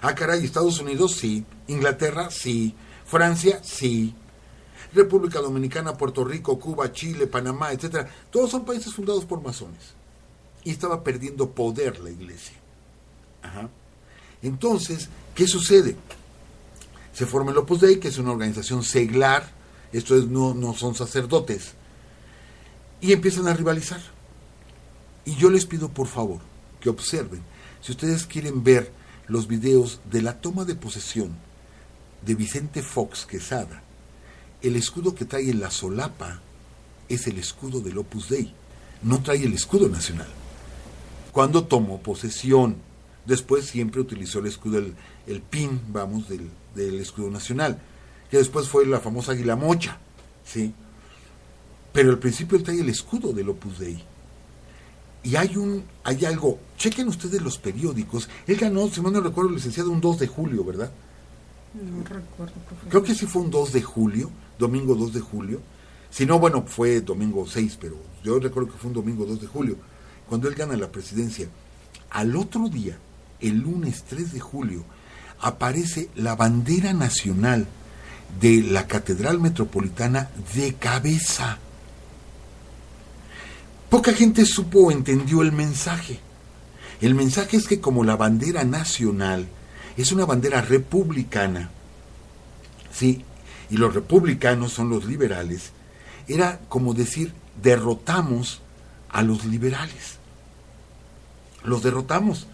[0.02, 4.14] Ah, caray, Estados Unidos sí, Inglaterra sí, Francia sí,
[4.94, 9.94] República Dominicana, Puerto Rico, Cuba, Chile, Panamá, etcétera, todos son países fundados por masones.
[10.64, 12.56] Y estaba perdiendo poder la iglesia.
[14.42, 15.96] Entonces, ¿qué sucede?
[17.14, 19.50] Se forma el Opus Dei, que es una organización seglar,
[19.92, 21.74] esto es, no, no son sacerdotes,
[23.02, 24.02] y empiezan a rivalizar.
[25.26, 26.40] Y yo les pido por favor
[26.80, 27.42] que observen,
[27.82, 28.92] si ustedes quieren ver
[29.28, 31.36] los videos de la toma de posesión
[32.26, 33.84] de Vicente Fox Quesada
[34.62, 36.42] el escudo que trae en la solapa
[37.10, 38.54] es el escudo del Opus Dei,
[39.04, 40.28] no trae el escudo nacional.
[41.32, 42.78] cuando tomó posesión.
[43.26, 44.96] Después siempre utilizó el escudo, el,
[45.28, 47.80] el pin, vamos, del, del escudo nacional,
[48.32, 50.00] que después fue la famosa águila mocha,
[50.44, 50.74] ¿sí?
[51.94, 54.04] Pero al principio él trae el escudo del Opus Dei.
[55.22, 59.52] Y hay un, hay algo, chequen ustedes los periódicos, él ganó, si mal no recuerdo,
[59.52, 60.92] licenciado, un 2 de julio, ¿verdad?
[61.76, 62.90] No recuerdo, profesor.
[62.90, 65.62] Creo que sí fue un 2 de julio, domingo 2 de julio.
[66.10, 69.48] Si no, bueno, fue domingo 6, pero yo recuerdo que fue un domingo 2 de
[69.48, 69.78] julio,
[70.28, 71.48] cuando él gana la presidencia.
[72.10, 72.98] Al otro día,
[73.40, 74.84] el lunes 3 de julio,
[75.40, 77.68] aparece la bandera nacional
[78.40, 81.60] de la Catedral Metropolitana de cabeza.
[83.90, 86.20] Poca gente supo o entendió el mensaje.
[87.00, 89.48] El mensaje es que como la bandera nacional
[89.96, 91.70] es una bandera republicana,
[92.92, 93.24] sí,
[93.70, 95.72] y los republicanos son los liberales,
[96.28, 98.62] era como decir, derrotamos
[99.10, 100.18] a los liberales.
[101.64, 102.48] Los derrotamos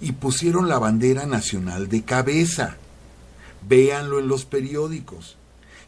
[0.00, 2.76] y pusieron la bandera nacional de cabeza.
[3.68, 5.36] Véanlo en los periódicos.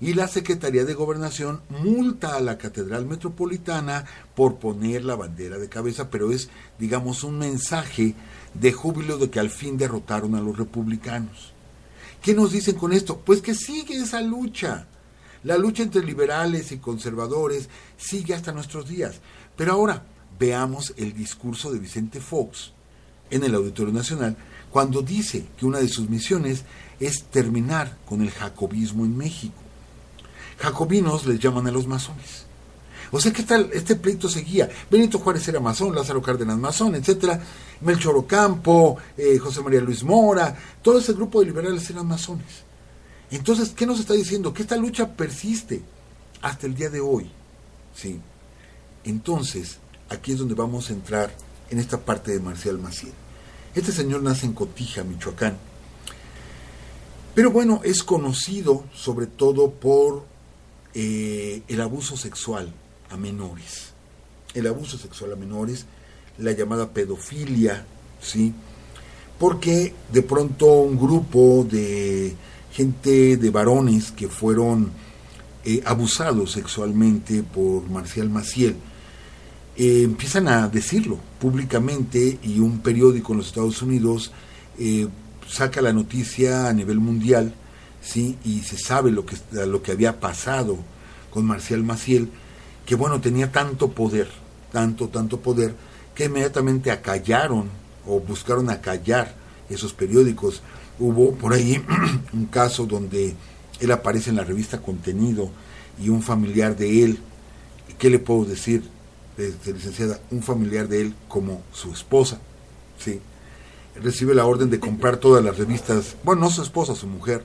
[0.00, 5.68] Y la Secretaría de Gobernación multa a la Catedral Metropolitana por poner la bandera de
[5.68, 8.14] cabeza, pero es, digamos, un mensaje
[8.52, 11.51] de júbilo de que al fin derrotaron a los republicanos.
[12.22, 13.18] ¿Qué nos dicen con esto?
[13.18, 14.86] Pues que sigue esa lucha.
[15.42, 19.16] La lucha entre liberales y conservadores sigue hasta nuestros días.
[19.56, 20.04] Pero ahora
[20.38, 22.72] veamos el discurso de Vicente Fox
[23.30, 24.36] en el Auditorio Nacional
[24.70, 26.64] cuando dice que una de sus misiones
[27.00, 29.60] es terminar con el jacobismo en México.
[30.58, 32.46] Jacobinos les llaman a los masones.
[33.14, 34.70] O sea que tal, este pleito seguía.
[34.90, 37.38] Benito Juárez era masón, Lázaro Cárdenas masón, etcétera.
[37.82, 42.64] Melchor Ocampo, eh, José María Luis Mora, todo ese grupo de liberales eran masones.
[43.30, 44.54] Entonces, ¿qué nos está diciendo?
[44.54, 45.82] Que esta lucha persiste
[46.40, 47.30] hasta el día de hoy.
[47.94, 48.18] ¿sí?
[49.04, 49.76] Entonces,
[50.08, 51.36] aquí es donde vamos a entrar
[51.68, 53.12] en esta parte de Marcial Maciel.
[53.74, 55.58] Este señor nace en Cotija, Michoacán.
[57.34, 60.24] Pero bueno, es conocido sobre todo por
[60.94, 62.72] eh, el abuso sexual
[63.12, 63.92] a menores.
[64.54, 65.86] El abuso sexual a menores,
[66.38, 67.84] la llamada pedofilia,
[68.20, 68.52] ¿sí?
[69.38, 72.34] Porque de pronto un grupo de
[72.72, 74.90] gente, de varones que fueron
[75.64, 78.76] eh, abusados sexualmente por Marcial Maciel,
[79.76, 84.32] eh, empiezan a decirlo públicamente y un periódico en los Estados Unidos
[84.78, 85.08] eh,
[85.48, 87.54] saca la noticia a nivel mundial,
[88.02, 88.38] ¿sí?
[88.44, 90.78] y se sabe lo que, lo que había pasado
[91.30, 92.28] con Marcial Maciel,
[92.86, 94.28] que bueno, tenía tanto poder,
[94.72, 95.74] tanto, tanto poder,
[96.14, 97.70] que inmediatamente acallaron
[98.06, 99.34] o buscaron acallar
[99.68, 100.62] esos periódicos.
[100.98, 101.82] Hubo por ahí
[102.32, 103.34] un caso donde
[103.80, 105.50] él aparece en la revista Contenido
[106.00, 107.18] y un familiar de él,
[107.98, 108.84] ¿qué le puedo decir,
[109.36, 110.20] este, licenciada?
[110.30, 112.38] Un familiar de él como su esposa,
[112.98, 113.20] ¿sí?
[114.00, 117.44] Recibe la orden de comprar todas las revistas, bueno, no su esposa, su mujer,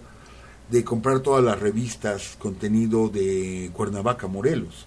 [0.70, 4.86] de comprar todas las revistas, contenido de Cuernavaca, Morelos.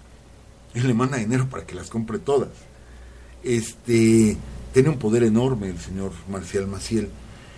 [0.75, 2.51] Él le manda dinero para que las compre todas.
[3.43, 4.37] Este,
[4.73, 7.09] tiene un poder enorme el señor Marcial Maciel.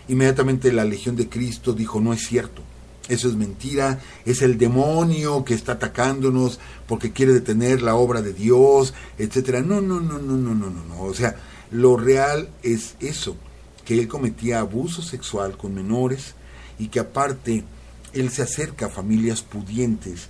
[0.09, 2.63] Inmediatamente la Legión de Cristo dijo, no es cierto,
[3.09, 8.33] eso es mentira, es el demonio que está atacándonos porque quiere detener la obra de
[8.33, 9.61] Dios, etcétera.
[9.61, 11.03] No, no, no, no, no, no, no, no.
[11.03, 11.37] O sea,
[11.71, 13.37] lo real es eso,
[13.85, 16.35] que él cometía abuso sexual con menores
[16.79, 17.65] y que aparte
[18.13, 20.29] él se acerca a familias pudientes.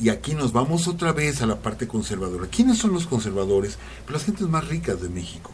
[0.00, 2.46] Y aquí nos vamos otra vez a la parte conservadora.
[2.46, 3.78] ¿Quiénes son los conservadores?
[4.04, 5.50] Pues las gentes más ricas de México.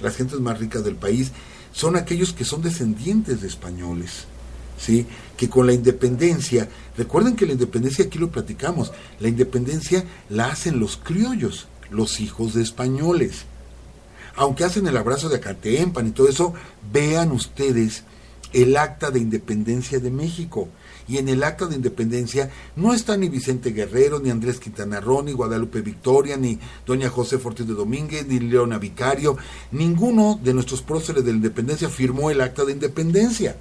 [0.00, 1.32] Las gentes más ricas del país
[1.72, 4.26] son aquellos que son descendientes de españoles.
[4.78, 5.06] ¿Sí?
[5.36, 10.80] que con la independencia, recuerden que la independencia aquí lo platicamos, la independencia la hacen
[10.80, 13.44] los criollos, los hijos de españoles.
[14.34, 16.54] Aunque hacen el abrazo de Acatempan y todo eso,
[16.92, 18.04] vean ustedes
[18.52, 20.68] el acta de independencia de México
[21.08, 25.22] y en el acta de independencia no está ni Vicente Guerrero, ni Andrés Quintana Roo,
[25.22, 29.36] ni Guadalupe Victoria, ni doña José Ortiz de Domínguez, ni Leona Vicario.
[29.70, 33.56] Ninguno de nuestros próceres de la independencia firmó el acta de independencia.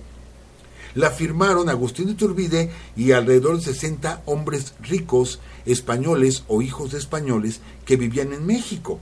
[0.95, 6.99] La firmaron Agustín de Turbide y alrededor de 60 hombres ricos españoles o hijos de
[6.99, 8.99] españoles que vivían en México.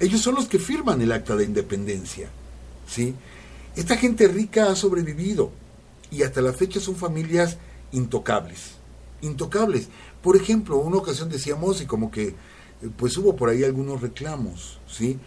[0.00, 2.28] Ellos son los que firman el acta de independencia.
[2.88, 3.14] ¿sí?
[3.76, 5.52] Esta gente rica ha sobrevivido
[6.10, 7.58] y hasta la fecha son familias
[7.92, 8.72] intocables,
[9.22, 9.88] intocables.
[10.22, 12.34] Por ejemplo, una ocasión decíamos y como que
[12.96, 15.18] pues hubo por ahí algunos reclamos, ¿sí?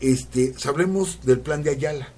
[0.00, 2.08] Este, sabremos del plan de Ayala.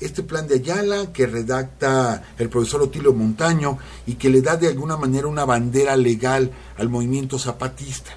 [0.00, 4.68] Este plan de Ayala que redacta el profesor Otilio Montaño y que le da de
[4.68, 8.12] alguna manera una bandera legal al movimiento zapatista,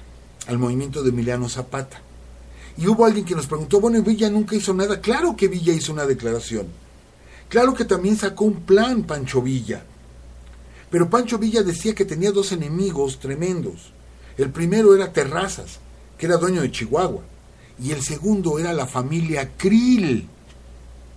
[0.46, 2.00] al movimiento de Emiliano Zapata.
[2.76, 5.00] Y hubo alguien que nos preguntó, bueno, Villa nunca hizo nada.
[5.00, 6.66] Claro que Villa hizo una declaración.
[7.48, 9.84] Claro que también sacó un plan Pancho Villa.
[10.92, 13.92] Pero Pancho Villa decía que tenía dos enemigos tremendos.
[14.36, 15.78] El primero era Terrazas,
[16.18, 17.22] que era dueño de Chihuahua.
[17.82, 20.28] Y el segundo era la familia Krill.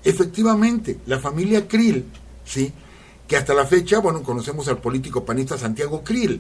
[0.02, 2.06] Efectivamente, la familia Krill,
[2.46, 2.72] ¿sí?
[3.28, 6.40] Que hasta la fecha, bueno, conocemos al político panista Santiago Krill,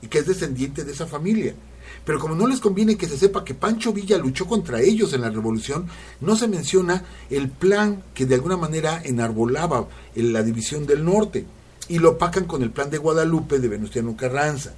[0.00, 1.56] y que es descendiente de esa familia.
[2.04, 5.22] Pero como no les conviene que se sepa que Pancho Villa luchó contra ellos en
[5.22, 5.88] la revolución,
[6.20, 11.44] no se menciona el plan que de alguna manera enarbolaba en la división del norte
[11.88, 14.74] y lo opacan con el plan de Guadalupe de Venustiano Carranza.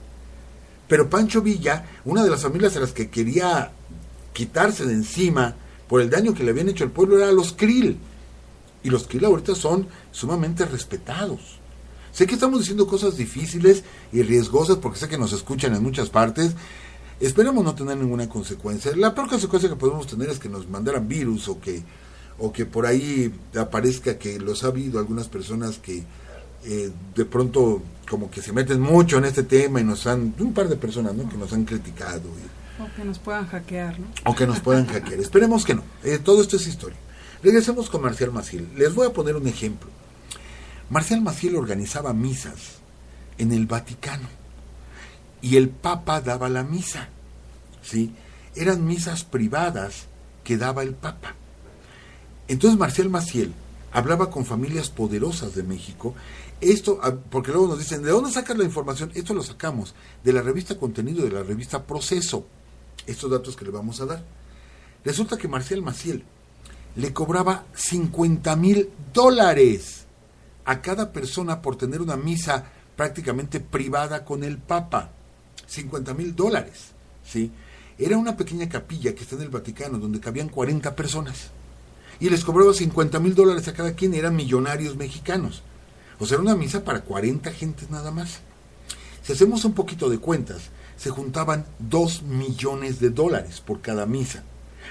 [0.89, 3.73] Pero Pancho Villa, una de las familias a las que quería
[4.33, 5.55] quitarse de encima
[5.89, 7.99] por el daño que le habían hecho al pueblo era los Krill.
[8.83, 11.59] Y los Krill ahorita son sumamente respetados.
[12.13, 16.11] Sé que estamos diciendo cosas difíciles y riesgosas porque sé que nos escuchan en muchas
[16.11, 16.55] partes.
[17.21, 18.95] Esperemos no tener ninguna consecuencia.
[18.97, 21.83] La peor consecuencia que podemos tener es que nos mandaran virus o que,
[22.39, 26.05] o que por ahí aparezca que los ha habido algunas personas que
[26.65, 30.53] eh, de pronto como que se meten mucho en este tema y nos han, un
[30.53, 31.29] par de personas ¿no?
[31.29, 32.29] que nos han criticado.
[32.79, 34.07] o que nos puedan hackear, ¿no?
[34.25, 35.21] O que nos puedan hackear.
[35.21, 35.83] Esperemos que no.
[36.03, 36.99] Eh, todo esto es historia.
[37.43, 38.69] Regresemos con Marcial Maciel.
[38.77, 39.89] Les voy a poner un ejemplo.
[40.91, 42.81] Marcial Maciel organizaba misas
[43.39, 44.29] en el Vaticano
[45.41, 47.09] y el Papa daba la misa.
[47.83, 48.13] ¿sí?
[48.55, 50.07] Eran misas privadas
[50.45, 51.35] que daba el Papa.
[52.49, 53.53] Entonces Marcial Maciel
[53.93, 56.15] hablaba con familias poderosas de México.
[56.61, 59.11] Esto, ah, porque luego nos dicen, ¿de dónde sacas la información?
[59.15, 62.47] Esto lo sacamos de la revista Contenido, de la revista Proceso.
[63.07, 64.25] Estos datos que le vamos a dar.
[65.05, 66.23] Resulta que Marcial Maciel
[66.97, 70.05] le cobraba 50 mil dólares
[70.67, 75.13] a cada persona por tener una misa prácticamente privada con el Papa.
[75.67, 76.93] 50 mil dólares.
[77.25, 77.51] ¿sí?
[77.99, 81.51] Era una pequeña capilla que está en el Vaticano donde cabían 40 personas.
[82.19, 85.63] Y les cobraba 50 mil dólares a cada quien, eran millonarios mexicanos.
[86.21, 88.41] O sea, era una misa para 40 gentes nada más.
[89.23, 94.45] Si hacemos un poquito de cuentas, se juntaban 2 millones de dólares por cada misa.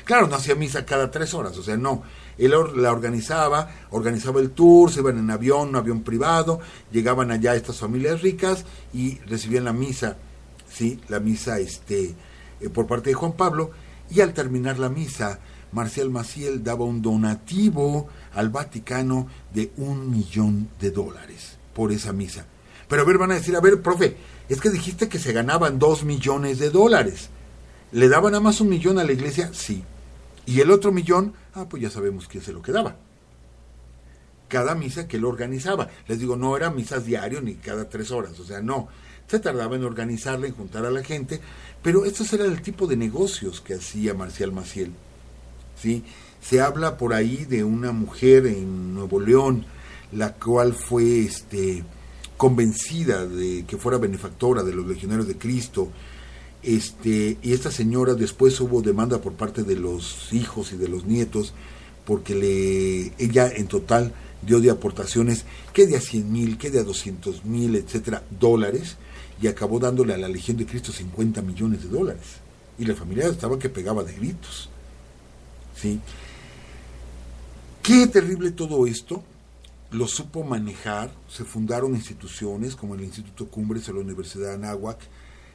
[0.05, 2.01] Claro, no hacía misa cada tres horas, o sea, no.
[2.37, 6.59] Él la organizaba, organizaba el tour, se iban en avión, un avión privado,
[6.91, 10.17] llegaban allá estas familias ricas y recibían la misa,
[10.71, 12.15] sí, la misa este,
[12.59, 13.71] eh, por parte de Juan Pablo,
[14.09, 15.39] y al terminar la misa,
[15.71, 22.45] Marcial Maciel daba un donativo al Vaticano de un millón de dólares por esa misa.
[22.87, 24.17] Pero a ver, van a decir, a ver, profe,
[24.49, 27.29] es que dijiste que se ganaban dos millones de dólares.
[27.91, 29.51] ¿Le daban nada más un millón a la iglesia?
[29.53, 29.83] Sí.
[30.45, 32.95] Y el otro millón, ah, pues ya sabemos quién se lo quedaba.
[34.47, 35.89] Cada misa que él organizaba.
[36.07, 38.87] Les digo, no eran misas diario ni cada tres horas, o sea, no.
[39.27, 41.39] Se tardaba en organizarla, en juntar a la gente,
[41.83, 44.91] pero estos eran el tipo de negocios que hacía Marcial Maciel.
[45.81, 46.03] ¿sí?
[46.41, 49.65] Se habla por ahí de una mujer en Nuevo León,
[50.11, 51.83] la cual fue este,
[52.37, 55.89] convencida de que fuera benefactora de los legionarios de Cristo,
[56.61, 61.05] este, y esta señora después hubo demanda por parte de los hijos y de los
[61.05, 61.53] nietos,
[62.05, 66.79] porque le, ella en total dio de aportaciones que de a 100 mil, que de
[66.79, 68.97] a 200 mil, etcétera, dólares,
[69.41, 72.39] y acabó dándole a la Legión de Cristo 50 millones de dólares.
[72.77, 74.69] Y la familia estaba que pegaba de gritos.
[75.75, 75.99] ¿sí?
[77.83, 79.23] Qué terrible todo esto,
[79.91, 84.99] lo supo manejar, se fundaron instituciones como el Instituto Cumbres o la Universidad de Anáhuac,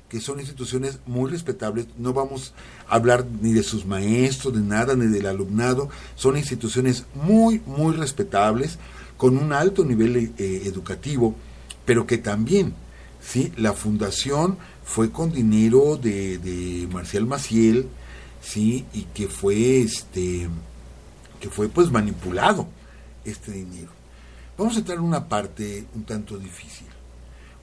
[0.09, 2.53] que son instituciones muy respetables, no vamos
[2.89, 7.95] a hablar ni de sus maestros, ni nada, ni del alumnado, son instituciones muy, muy
[7.95, 8.79] respetables,
[9.17, 11.35] con un alto nivel eh, educativo,
[11.85, 12.75] pero que también,
[13.21, 13.53] ¿sí?
[13.57, 17.89] la fundación fue con dinero de, de Marcial Maciel,
[18.43, 20.49] sí y que fue este
[21.49, 22.67] fue pues manipulado
[23.25, 23.91] este dinero.
[24.57, 26.87] Vamos a entrar en una parte un tanto difícil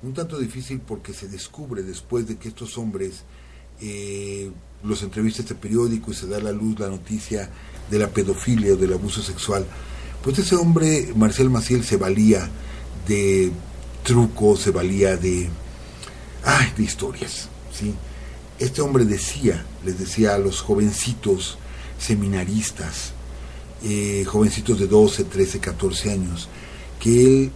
[0.03, 3.23] un tanto difícil porque se descubre después de que estos hombres
[3.81, 4.49] eh,
[4.83, 7.49] los entrevista este periódico y se da a la luz la noticia
[7.89, 9.63] de la pedofilia o del abuso sexual
[10.23, 12.49] pues ese hombre Marcel Maciel se valía
[13.07, 13.51] de
[14.03, 15.49] trucos se valía de
[16.43, 17.93] ay de historias sí
[18.61, 21.57] este hombre decía, les decía a los jovencitos
[21.97, 23.13] seminaristas,
[23.83, 26.49] eh, jovencitos de 12, 13, 14 años,
[26.99, 27.51] que él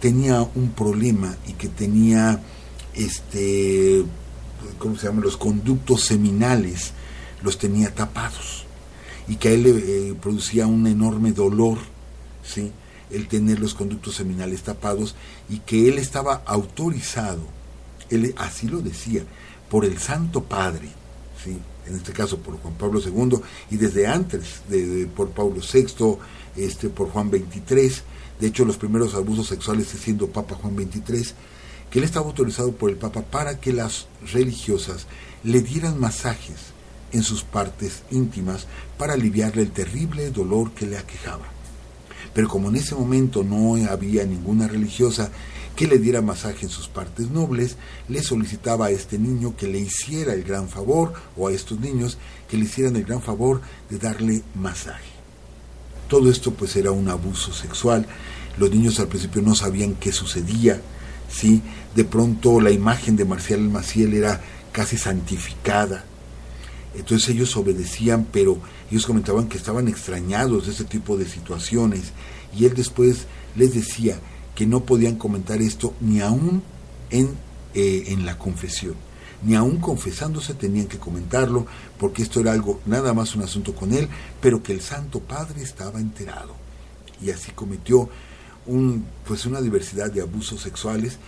[0.00, 2.40] tenía un problema y que tenía,
[2.94, 4.04] este,
[4.78, 5.22] ¿cómo se llama?
[5.22, 6.92] Los conductos seminales
[7.42, 8.64] los tenía tapados
[9.28, 11.78] y que a él le eh, producía un enorme dolor,
[12.42, 12.72] ¿sí?
[13.10, 15.14] el tener los conductos seminales tapados
[15.48, 17.42] y que él estaba autorizado,
[18.10, 19.22] él así lo decía,
[19.70, 20.88] por el Santo Padre,
[21.50, 23.38] en este caso por Juan Pablo II,
[23.70, 26.18] y desde antes, de, por Pablo VI,
[26.56, 28.02] este, por Juan XXIII,
[28.40, 31.34] de hecho los primeros abusos sexuales siendo Papa Juan XXIII,
[31.90, 35.06] que él estaba autorizado por el Papa para que las religiosas
[35.44, 36.72] le dieran masajes
[37.12, 38.66] en sus partes íntimas
[38.96, 41.44] para aliviarle el terrible dolor que le aquejaba.
[42.34, 45.30] Pero como en ese momento no había ninguna religiosa
[45.76, 47.76] que le diera masaje en sus partes nobles,
[48.08, 52.18] le solicitaba a este niño que le hiciera el gran favor, o a estos niños
[52.48, 55.10] que le hicieran el gran favor de darle masaje.
[56.08, 58.06] Todo esto pues era un abuso sexual.
[58.58, 60.80] Los niños al principio no sabían qué sucedía,
[61.30, 61.62] ¿sí?
[61.94, 64.42] De pronto la imagen de Marcial Maciel era
[64.72, 66.04] casi santificada.
[66.94, 68.58] Entonces ellos obedecían, pero
[68.90, 72.12] ellos comentaban que estaban extrañados de ese tipo de situaciones.
[72.54, 74.18] Y él después les decía,
[74.54, 76.62] que no podían comentar esto ni aún
[77.10, 77.30] en,
[77.74, 78.94] eh, en la confesión.
[79.42, 81.66] Ni aún confesándose tenían que comentarlo,
[81.98, 84.08] porque esto era algo, nada más un asunto con él,
[84.40, 86.54] pero que el Santo Padre estaba enterado.
[87.20, 88.08] Y así cometió
[88.66, 91.18] un, pues una diversidad de abusos sexuales.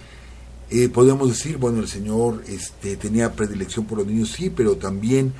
[0.71, 5.33] Eh, podríamos decir, bueno, el Señor este, tenía predilección por los niños, sí, pero también,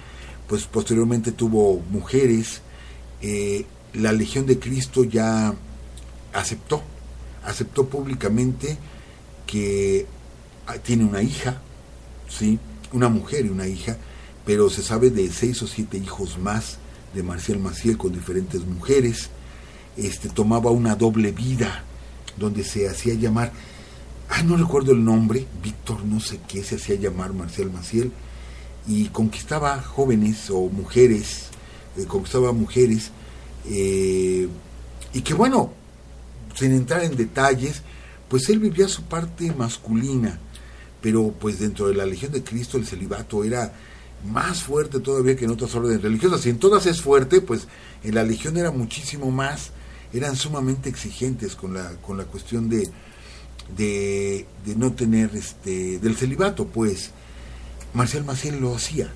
[0.49, 2.61] pues posteriormente tuvo mujeres.
[3.23, 5.55] Eh, la Legión de Cristo ya
[6.33, 6.83] aceptó
[7.45, 8.77] aceptó públicamente
[9.47, 10.07] que
[10.67, 11.61] ah, tiene una hija,
[12.29, 12.59] ¿sí?
[12.93, 13.97] una mujer y una hija,
[14.45, 16.79] pero se sabe de seis o siete hijos más
[17.15, 19.31] de Marcial Maciel con diferentes mujeres.
[19.97, 21.85] Este, tomaba una doble vida
[22.37, 23.53] donde se hacía llamar,
[24.29, 28.13] ay, no recuerdo el nombre, Víctor no sé qué se hacía llamar Marcial Maciel,
[28.87, 31.49] y conquistaba jóvenes o mujeres,
[31.97, 33.13] eh, conquistaba mujeres,
[33.67, 34.49] eh,
[35.13, 35.73] y que bueno,
[36.55, 37.83] sin entrar en detalles,
[38.29, 40.39] pues él vivía su parte masculina,
[41.01, 43.73] pero pues dentro de la Legión de Cristo el celibato era
[44.27, 46.45] más fuerte todavía que en otras órdenes religiosas.
[46.47, 47.69] Y en todas es fuerte, pues
[48.03, 49.71] en la Legión era muchísimo más,
[50.13, 52.91] eran sumamente exigentes con la, con la cuestión de,
[53.77, 57.11] de, de no tener, este, del celibato, pues.
[57.93, 59.13] Marcial Maciel lo hacía,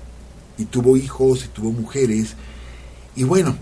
[0.57, 2.35] y tuvo hijos, y tuvo mujeres,
[3.13, 3.57] y bueno,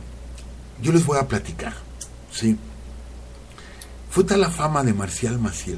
[0.80, 1.74] yo les voy a platicar,
[2.32, 2.56] ¿sí?
[4.18, 5.78] Fue tal la fama de Marcial Maciel.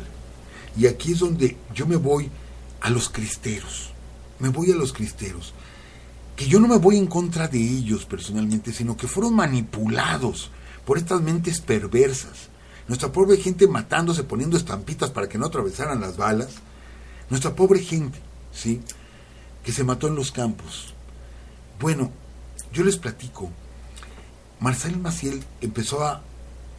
[0.77, 2.31] Y aquí es donde yo me voy
[2.79, 3.91] a los cristeros.
[4.39, 5.53] Me voy a los cristeros.
[6.37, 10.51] Que yo no me voy en contra de ellos personalmente, sino que fueron manipulados
[10.85, 12.47] por estas mentes perversas.
[12.87, 16.51] Nuestra pobre gente matándose, poniendo estampitas para que no atravesaran las balas.
[17.29, 18.19] Nuestra pobre gente,
[18.53, 18.79] ¿sí?
[19.65, 20.93] Que se mató en los campos.
[21.77, 22.09] Bueno,
[22.71, 23.51] yo les platico.
[24.61, 26.23] Marcel Maciel empezó a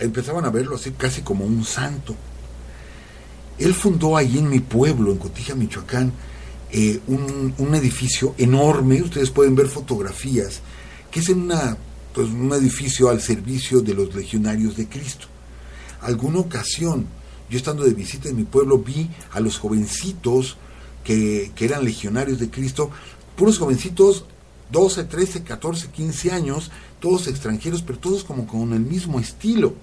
[0.01, 2.17] empezaban a verlo así casi como un santo.
[3.59, 6.13] Él fundó ahí en mi pueblo, en Cotija, Michoacán,
[6.73, 10.61] eh, un, edificio enorme, ustedes pueden ver fotografías,
[11.11, 11.77] que es una,
[12.15, 15.27] pues, un edificio al servicio de los legionarios de Cristo.
[16.01, 17.07] Alguna ocasión,
[17.51, 20.57] yo estando de visita en mi pueblo, vi a los jovencitos
[21.05, 22.91] que, que eran legionarios de Cristo,
[23.37, 24.25] puros jovencitos
[24.73, 26.71] 12, 13, 14, 15 años,
[27.01, 29.75] todos extranjeros, pero todos como con el mismo estilo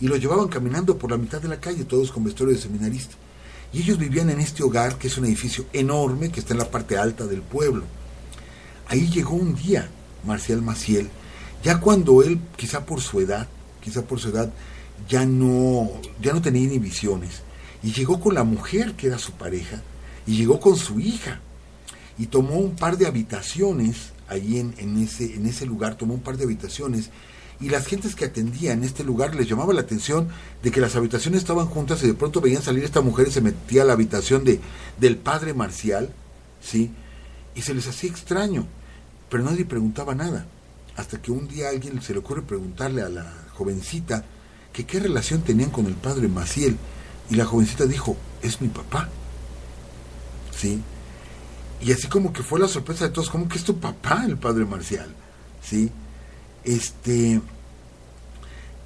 [0.00, 3.14] y los llevaban caminando por la mitad de la calle, todos con vestuario de seminarista.
[3.72, 6.70] Y ellos vivían en este hogar, que es un edificio enorme, que está en la
[6.70, 7.84] parte alta del pueblo.
[8.88, 9.88] Ahí llegó un día
[10.24, 11.08] Marcial Maciel,
[11.62, 13.46] ya cuando él, quizá por su edad,
[13.82, 14.50] quizá por su edad,
[15.08, 15.90] ya no,
[16.20, 17.42] ya no tenía inhibiciones.
[17.82, 19.82] Y llegó con la mujer que era su pareja,
[20.26, 21.40] y llegó con su hija.
[22.18, 26.20] Y tomó un par de habitaciones, allí en, en, ese, en ese lugar, tomó un
[26.20, 27.10] par de habitaciones
[27.60, 30.28] y las gentes que atendían en este lugar les llamaba la atención
[30.62, 33.42] de que las habitaciones estaban juntas y de pronto veían salir esta mujer y se
[33.42, 34.60] metía a la habitación de,
[34.98, 36.10] del padre Marcial,
[36.62, 36.90] ¿sí?
[37.54, 38.66] Y se les hacía extraño,
[39.28, 40.46] pero nadie preguntaba nada.
[40.96, 44.24] Hasta que un día a alguien se le ocurre preguntarle a la jovencita
[44.72, 46.76] que qué relación tenían con el padre Maciel.
[47.28, 49.08] Y la jovencita dijo, es mi papá.
[50.56, 50.82] ¿Sí?
[51.80, 54.36] Y así como que fue la sorpresa de todos, como que es tu papá el
[54.36, 55.14] padre Marcial.
[55.62, 55.90] ¿Sí?
[56.64, 57.40] Este,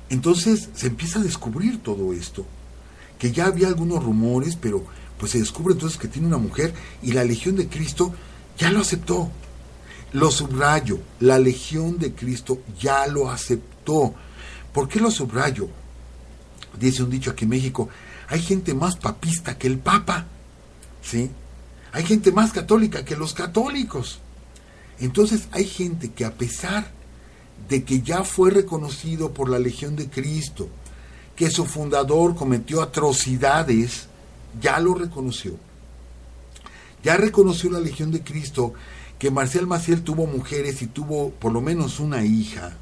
[0.08, 2.46] entonces se empieza a descubrir todo esto,
[3.18, 4.84] que ya había algunos rumores, pero
[5.18, 8.14] pues se descubre entonces que tiene una mujer y la Legión de Cristo
[8.58, 9.30] ya lo aceptó.
[10.12, 14.14] Lo subrayo, la Legión de Cristo ya lo aceptó.
[14.72, 15.68] ¿Por qué lo subrayo?
[16.78, 17.88] Dice un dicho aquí en México,
[18.28, 20.26] hay gente más papista que el Papa,
[21.02, 21.30] ¿sí?
[21.92, 24.20] Hay gente más católica que los católicos.
[24.98, 26.92] Entonces hay gente que a pesar de
[27.68, 30.68] que ya fue reconocido por la Legión de Cristo,
[31.34, 34.07] que su fundador cometió atrocidades,
[34.61, 35.57] ya lo reconoció.
[37.02, 38.74] Ya reconoció la Legión de Cristo
[39.18, 42.76] que Marcial Maciel tuvo mujeres y tuvo por lo menos una hija,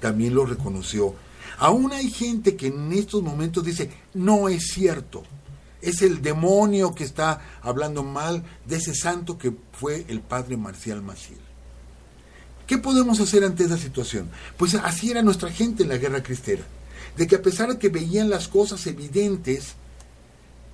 [0.00, 1.14] también lo reconoció.
[1.58, 5.22] Aún hay gente que en estos momentos dice, no es cierto,
[5.80, 11.02] es el demonio que está hablando mal de ese santo que fue el padre Marcial
[11.02, 11.40] Maciel.
[12.66, 14.30] ¿Qué podemos hacer ante esa situación?
[14.56, 16.62] Pues así era nuestra gente en la guerra cristera,
[17.16, 19.74] de que a pesar de que veían las cosas evidentes,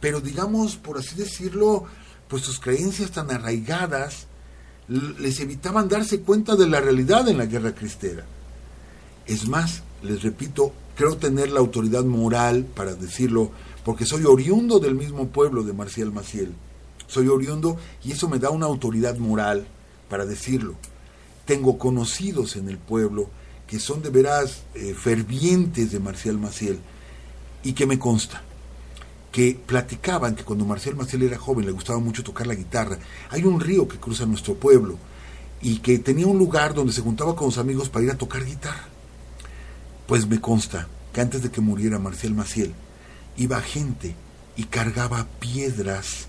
[0.01, 1.85] pero digamos, por así decirlo,
[2.29, 4.27] pues sus creencias tan arraigadas,
[4.89, 8.25] les evitaban darse cuenta de la realidad en la guerra cristera.
[9.27, 13.51] Es más, les repito, creo tener la autoridad moral para decirlo,
[13.85, 16.53] porque soy oriundo del mismo pueblo de Marcial Maciel.
[17.07, 19.67] Soy oriundo y eso me da una autoridad moral
[20.09, 20.77] para decirlo.
[21.49, 23.31] Tengo conocidos en el pueblo
[23.67, 26.79] que son de veras eh, fervientes de Marcial Maciel
[27.63, 28.43] y que me consta
[29.33, 32.99] que platicaban que cuando Marcial Maciel era joven le gustaba mucho tocar la guitarra.
[33.31, 34.99] Hay un río que cruza nuestro pueblo
[35.63, 38.45] y que tenía un lugar donde se juntaba con sus amigos para ir a tocar
[38.45, 38.87] guitarra.
[40.07, 42.75] Pues me consta que antes de que muriera Marcial Maciel,
[43.39, 44.15] iba gente
[44.55, 46.28] y cargaba piedras,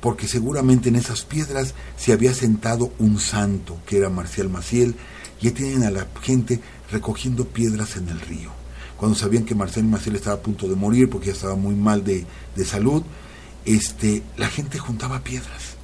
[0.00, 4.94] porque seguramente en esas piedras se había sentado un santo, que era Marcial Maciel,
[5.40, 8.60] y ya tienen a la gente recogiendo piedras en el río
[9.00, 12.04] cuando sabían que Marcel Maciel estaba a punto de morir porque ya estaba muy mal
[12.04, 12.26] de,
[12.66, 13.02] salud,
[13.64, 15.76] este, la gente juntaba piedras.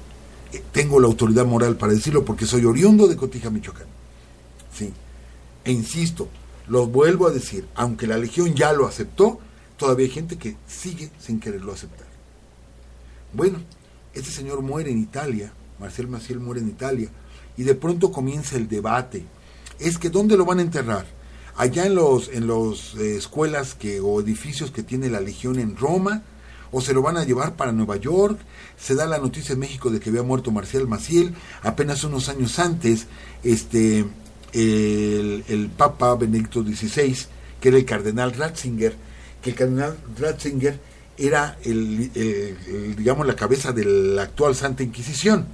[0.53, 3.87] Eh, tengo la autoridad moral para decirlo porque soy oriundo de Cotija, Michoacán.
[4.71, 4.93] Sí.
[5.65, 6.29] E insisto,
[6.67, 9.39] lo vuelvo a decir, aunque la Legión ya lo aceptó,
[9.77, 12.05] todavía hay gente que sigue sin quererlo aceptar.
[13.33, 13.57] Bueno,
[14.17, 17.09] este señor muere en Italia, Marcel Maciel muere en Italia,
[17.55, 19.23] y de pronto comienza el debate.
[19.79, 21.17] Es que ¿dónde lo van a enterrar?
[21.57, 25.75] allá en los en los eh, escuelas que o edificios que tiene la Legión en
[25.75, 26.21] Roma
[26.71, 28.39] o se lo van a llevar para Nueva York.
[28.77, 32.59] Se da la noticia en México de que había muerto Marcial Maciel apenas unos años
[32.59, 33.07] antes.
[33.43, 34.05] Este
[34.53, 37.17] el, el Papa Benedicto XVI,
[37.59, 38.95] que era el cardenal Ratzinger,
[39.41, 40.79] que el cardenal Ratzinger
[41.17, 45.47] era el, digamos la cabeza de la actual Santa Inquisición,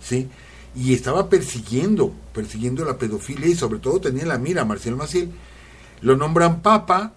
[0.00, 0.28] ¿sí?
[0.76, 5.30] y estaba persiguiendo, persiguiendo la pedofilia y sobre todo tenía la mira a Marcial Maciel.
[6.02, 7.14] Lo nombran papa,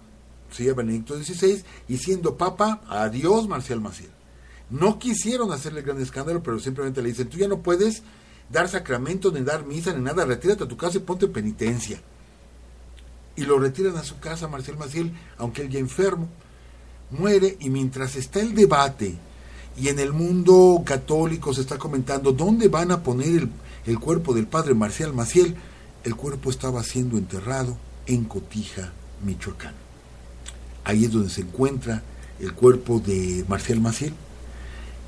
[0.50, 4.08] sí, a Benedicto XVI, y siendo papa, adiós Marcial Maciel.
[4.70, 8.02] No quisieron hacerle gran escándalo, pero simplemente le dicen, tú ya no puedes
[8.50, 12.00] dar sacramento, ni dar misa, ni nada, retírate a tu casa y ponte penitencia.
[13.36, 16.30] Y lo retiran a su casa Marcial Maciel, aunque él ya enfermo.
[17.10, 19.16] Muere y mientras está el debate
[19.76, 23.48] y en el mundo católico se está comentando dónde van a poner
[23.86, 25.56] el, cuerpo del padre Marcial Maciel.
[26.04, 28.92] El cuerpo estaba siendo enterrado en Cotija,
[29.24, 29.74] Michoacán.
[30.84, 32.02] Ahí es donde se encuentra
[32.40, 34.12] el cuerpo de Marcial Maciel.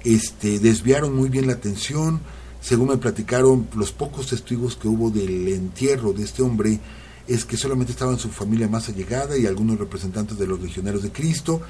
[0.05, 2.21] Este, desviaron muy bien la atención,
[2.61, 6.81] según me platicaron los pocos testigos que hubo del entierro de este hombre,
[7.29, 11.13] es que solamente estaban su familia más allegada y algunos representantes de los legionarios de
[11.13, 11.63] Cristo,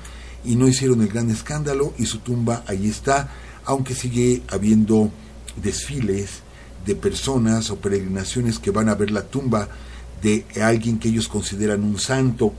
[0.45, 3.33] y no hicieron el gran escándalo y su tumba ahí está,
[3.65, 5.11] aunque sigue habiendo
[5.63, 6.43] desfiles
[6.87, 9.69] de personas o peregrinaciones que van a ver la tumba
[10.23, 12.53] de alguien que ellos consideran un santo,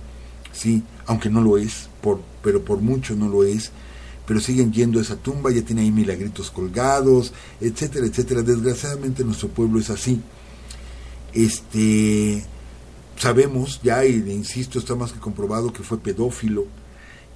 [0.51, 3.71] sí, aunque no lo es, por, pero por mucho no lo es,
[4.25, 8.41] pero siguen yendo a esa tumba, ya tiene ahí milagritos colgados, etcétera, etcétera.
[8.41, 10.21] Desgraciadamente nuestro pueblo es así.
[11.33, 12.45] Este
[13.17, 16.65] sabemos ya, y insisto, está más que comprobado que fue pedófilo,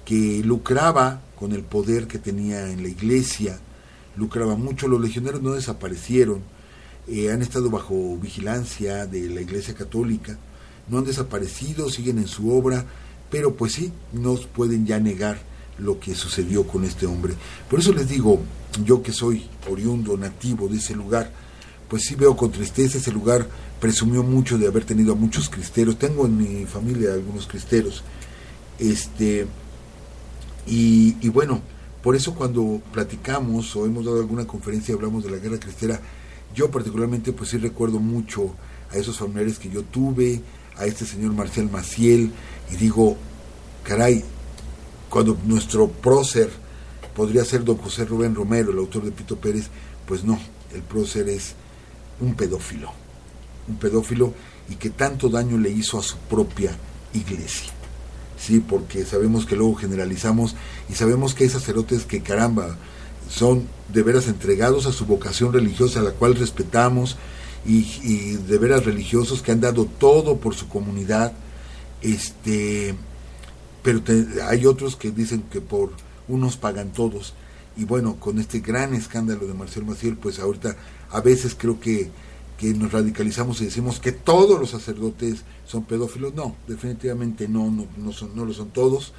[0.08, 3.58] que lucraba con el poder que tenía en la iglesia,
[4.16, 4.88] lucraba mucho.
[4.88, 6.40] Los legionarios no desaparecieron,
[7.08, 10.38] eh, han estado bajo vigilancia de la iglesia católica,
[10.88, 12.86] no han desaparecido, siguen en su obra,
[13.30, 15.40] pero pues sí, no pueden ya negar
[15.76, 17.34] lo que sucedió con este hombre.
[17.68, 18.40] Por eso les digo,
[18.86, 21.30] yo que soy oriundo, nativo de ese lugar,
[21.86, 23.46] pues sí veo con tristeza ese lugar,
[23.78, 28.02] presumió mucho de haber tenido a muchos cristeros, tengo en mi familia algunos cristeros,
[28.78, 29.46] este,
[30.70, 31.62] y, bueno,
[32.02, 36.00] por eso cuando platicamos o hemos dado alguna conferencia y hablamos de la guerra cristera,
[36.54, 38.54] yo particularmente pues sí recuerdo mucho
[38.90, 40.42] a esos familiares que yo tuve,
[40.76, 42.32] a este señor Marcial Maciel,
[42.70, 43.16] y digo,
[43.82, 44.24] caray,
[45.08, 46.50] cuando nuestro prócer
[47.16, 49.68] podría ser don José Rubén Romero, el autor de Pito Pérez,
[50.06, 50.38] pues no,
[50.74, 51.54] el prócer es
[52.20, 52.92] un pedófilo,
[53.68, 54.34] un pedófilo
[54.68, 56.76] y que tanto daño le hizo a su propia
[57.14, 57.77] iglesia
[58.38, 60.54] sí, porque sabemos que luego generalizamos
[60.88, 62.76] y sabemos que hay sacerdotes que caramba,
[63.28, 67.16] son de veras entregados a su vocación religiosa, a la cual respetamos,
[67.66, 71.32] y, de veras religiosos que han dado todo por su comunidad,
[72.00, 72.94] este,
[73.82, 74.00] pero
[74.46, 75.90] hay otros que dicen que por
[76.28, 77.34] unos pagan todos,
[77.76, 80.76] y bueno, con este gran escándalo de Marcel Maciel, pues ahorita
[81.10, 82.10] a veces creo que,
[82.58, 86.34] que nos radicalizamos y decimos que todos los sacerdotes son pedófilos.
[86.34, 89.12] No, definitivamente no, no, no, lo son todos,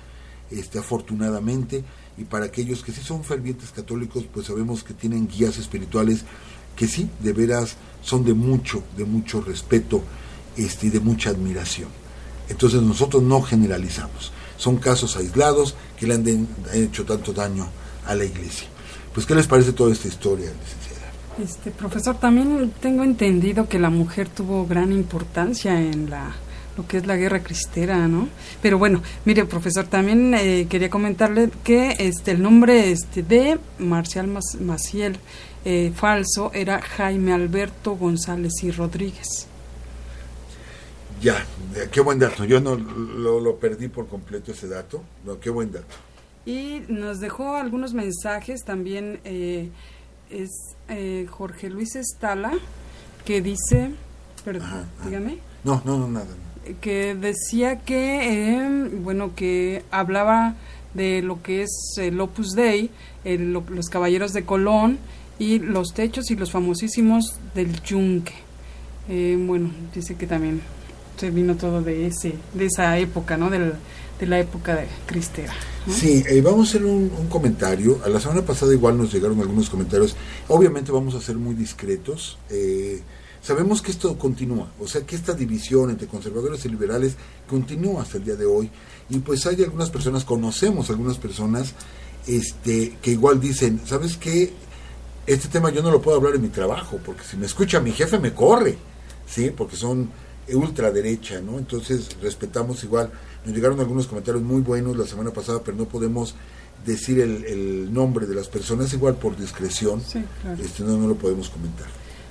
[0.52, 1.84] este, afortunadamente.
[2.18, 6.26] Y para aquellos que sí son fervientes católicos, pues sabemos que tienen guías espirituales
[6.76, 10.04] que sí, de veras, son de mucho, de mucho respeto
[10.58, 11.90] este, y de mucha admiración.
[12.50, 14.34] Entonces nosotros no generalizamos.
[14.58, 17.70] Son casos aislados que le han hecho tanto daño
[18.06, 18.68] a la iglesia.
[19.14, 20.52] Pues, ¿qué les parece toda esta historia?
[21.42, 26.36] Este, profesor, también tengo entendido que la mujer tuvo gran importancia en la
[26.78, 28.30] lo que es la guerra cristera, ¿no?
[28.62, 34.28] Pero bueno, mire, profesor, también eh, quería comentarle que este el nombre este de Marcial
[34.62, 35.18] Maciel
[35.66, 39.48] eh, falso era Jaime Alberto González y Rodríguez.
[41.22, 41.46] Ya,
[41.92, 42.46] qué buen dato.
[42.46, 45.04] Yo no lo, perdí por completo ese dato.
[45.26, 45.96] No, qué buen dato.
[46.46, 49.20] Y nos dejó algunos mensajes también.
[49.26, 49.70] Eh,
[50.30, 52.52] es eh, Jorge Luis Estala
[53.26, 53.92] que dice,
[54.44, 55.38] perdón, dígame.
[55.64, 56.28] No, no, no, nada.
[56.82, 60.56] Que decía que, em, bueno, que hablaba
[60.94, 62.90] de lo que es el Opus Dei,
[63.24, 64.98] los Caballeros de Colón
[65.38, 68.34] y los techos y los famosísimos del Yunque.
[69.08, 70.62] Eh, bueno, dice que también
[71.18, 73.50] se vino todo de ese de esa época, ¿no?
[74.20, 75.54] De la época de Cristera.
[75.90, 78.00] Sí, eh, vamos a hacer un, comentario.
[78.04, 80.16] A la semana pasada igual nos llegaron algunos comentarios.
[80.48, 82.38] Obviamente vamos a ser muy discretos.
[82.50, 83.02] Eh,
[83.42, 87.16] sabemos que esto continúa, o sea que esta división entre conservadores y liberales
[87.48, 88.70] continúa hasta el día de hoy.
[89.10, 91.74] Y pues hay algunas personas, conocemos algunas personas
[92.28, 94.52] este, que igual dicen, ¿sabes qué?
[95.26, 97.92] Este tema yo no lo puedo hablar en mi trabajo, porque si me escucha mi
[97.92, 98.78] jefe me corre,
[99.28, 99.52] ¿sí?
[99.56, 100.10] Porque son
[100.56, 101.58] ultraderecha, ¿no?
[101.58, 103.12] Entonces respetamos igual.
[103.46, 106.36] Nos llegaron algunos comentarios muy buenos la semana pasada, pero no podemos
[106.86, 110.02] decir el, nombre de las personas igual por discreción.
[110.02, 110.62] Sí, claro.
[110.64, 111.88] este, no, no lo podemos comentar.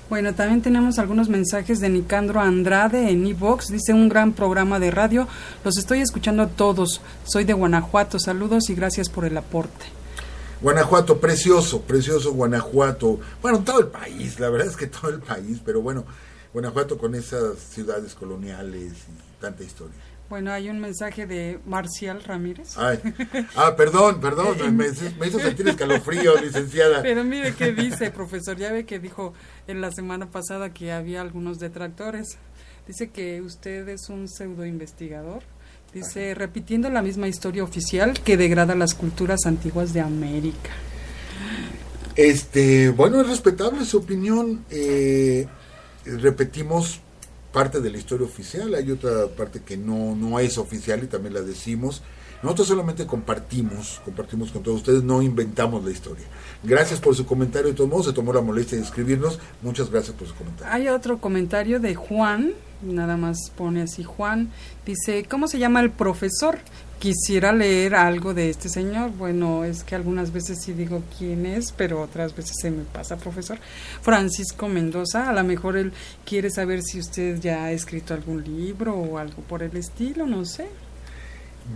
[0.09, 3.68] Bueno, también tenemos algunos mensajes de Nicandro Andrade en Evox.
[3.68, 5.28] Dice un gran programa de radio.
[5.64, 7.02] Los estoy escuchando a todos.
[7.24, 8.18] Soy de Guanajuato.
[8.18, 9.84] Saludos y gracias por el aporte.
[10.62, 13.20] Guanajuato, precioso, precioso Guanajuato.
[13.42, 16.04] Bueno, todo el país, la verdad es que todo el país, pero bueno,
[16.54, 19.94] Guanajuato con esas ciudades coloniales y tanta historia.
[20.28, 22.76] Bueno, hay un mensaje de Marcial Ramírez.
[22.76, 24.86] ah, perdón, perdón, me,
[25.18, 27.00] me, hizo sentir escalofrío, licenciada.
[27.02, 29.32] Pero mire qué dice, profesor, ya ve que dijo
[29.66, 32.36] en la semana pasada que había algunos detractores.
[32.86, 35.42] Dice que usted es un pseudo investigador.
[35.94, 40.70] Dice, repitiendo la misma historia oficial que degrada las culturas antiguas de América.
[42.14, 44.64] Este, bueno, es respetable su opinión.
[44.70, 45.46] Eh,
[46.04, 47.00] repetimos
[47.59, 51.34] parte de la historia oficial, hay otra parte que no, no es oficial y también
[51.34, 52.02] la decimos.
[52.40, 56.24] Nosotros solamente compartimos, compartimos con todos ustedes, no inventamos la historia.
[56.62, 59.40] Gracias por su comentario, de todos modos se tomó la molestia de escribirnos.
[59.61, 60.72] Muchas gracias por su comentario.
[60.72, 64.52] Hay otro comentario de Juan, nada más pone así Juan,
[64.86, 66.61] dice, ¿cómo se llama el profesor?
[66.99, 69.11] Quisiera leer algo de este señor.
[69.12, 73.16] Bueno, es que algunas veces sí digo quién es, pero otras veces se me pasa,
[73.16, 73.59] profesor.
[74.03, 75.92] Francisco Mendoza, a lo mejor él
[76.24, 80.44] quiere saber si usted ya ha escrito algún libro o algo por el estilo, no
[80.44, 80.66] sé.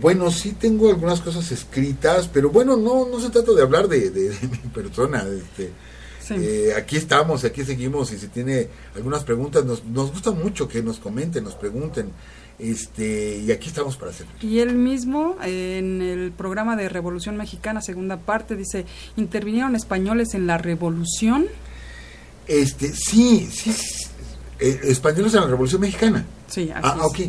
[0.01, 4.35] Bueno, sí tengo algunas cosas escritas, pero bueno, no, no se trata de hablar de,
[4.41, 5.23] mi persona.
[5.27, 5.71] Este,
[6.31, 10.81] eh, aquí estamos, aquí seguimos y si tiene algunas preguntas, nos, nos gusta mucho que
[10.81, 12.11] nos comenten, nos pregunten.
[12.59, 14.31] Este, y aquí estamos para hacerlo.
[14.41, 18.85] Y él mismo, en el programa de Revolución Mexicana, segunda parte, dice,
[19.17, 21.47] ¿intervinieron españoles en la revolución?
[22.47, 23.73] Este, sí, sí,
[24.59, 26.25] eh, españoles en la Revolución Mexicana.
[26.47, 27.19] Sí, así Ah, ok.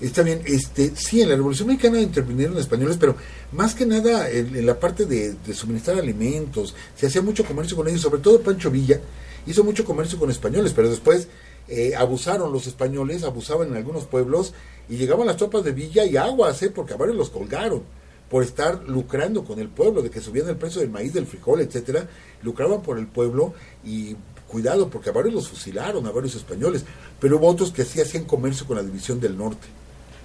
[0.00, 3.16] Está bien, este, sí, en la Revolución Mexicana intervinieron españoles, pero
[3.52, 7.86] más que nada en, la parte de, de, suministrar alimentos, se hacía mucho comercio con
[7.88, 9.00] ellos, sobre todo Pancho Villa
[9.46, 11.28] hizo mucho comercio con españoles, pero después
[11.68, 14.52] eh, abusaron los españoles, abusaban en algunos pueblos
[14.88, 16.70] y llegaban las tropas de Villa y aguas, ¿eh?
[16.70, 17.82] porque a varios los colgaron
[18.30, 21.60] por estar lucrando con el pueblo, de que subían el precio del maíz, del frijol,
[21.60, 22.08] etcétera,
[22.42, 23.54] lucraban por el pueblo
[23.84, 24.16] y
[24.48, 26.84] cuidado, porque a varios los fusilaron, a varios españoles,
[27.20, 29.66] pero hubo otros que sí hacían comercio con la división del norte.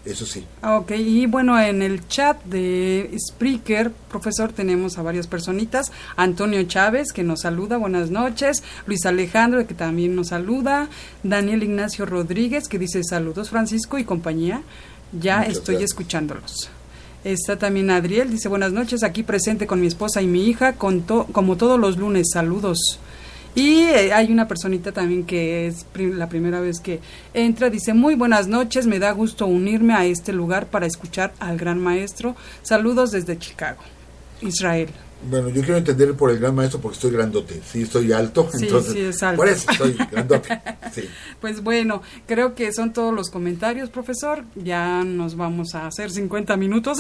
[0.06, 0.46] Eso sí.
[0.62, 5.92] Ah, ok, y bueno, en el chat de Spreaker, profesor, tenemos a varias personitas.
[6.16, 8.64] Antonio Chávez, que nos saluda, buenas noches.
[8.88, 10.90] Luis Alejandro, que también nos saluda.
[11.24, 14.62] Daniel Ignacio Rodríguez, que dice saludos, Francisco y compañía.
[15.12, 16.70] Ya estoy escuchándolos.
[17.24, 21.02] Está también Adriel, dice buenas noches, aquí presente con mi esposa y mi hija, con
[21.02, 23.00] como todos los lunes, saludos.
[23.56, 27.00] Y eh, hay una personita también que es la primera vez que
[27.34, 31.58] entra, dice, muy buenas noches, me da gusto unirme a este lugar para escuchar al
[31.58, 32.36] gran maestro.
[32.62, 33.82] Saludos desde Chicago,
[34.42, 34.90] Israel.
[35.22, 37.62] Bueno, yo quiero entender por el gran maestro porque estoy grandote.
[37.70, 38.48] Sí, estoy alto.
[38.54, 39.38] Sí, entonces, sí, es alto.
[39.38, 40.62] Por eso estoy grandote.
[40.92, 41.04] Sí.
[41.40, 44.44] Pues bueno, creo que son todos los comentarios, profesor.
[44.56, 47.00] Ya nos vamos a hacer 50 minutos.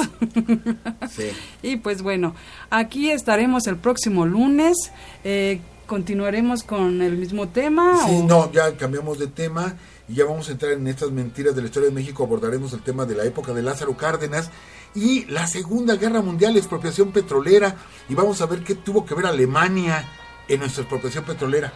[1.09, 1.29] Sí.
[1.63, 2.35] Y pues bueno,
[2.69, 4.75] aquí estaremos el próximo lunes.
[5.23, 5.59] Eh,
[5.93, 7.97] ¿Continuaremos con el mismo tema?
[8.05, 9.73] Sí, o- no, ya cambiamos de tema
[10.07, 12.23] y ya vamos a entrar en estas mentiras de la historia de México.
[12.23, 14.51] Abordaremos el tema de la época de Lázaro Cárdenas
[14.93, 17.75] y la Segunda Guerra Mundial, expropiación petrolera.
[18.07, 20.07] Y vamos a ver qué tuvo que ver Alemania
[20.47, 21.73] en nuestra expropiación petrolera.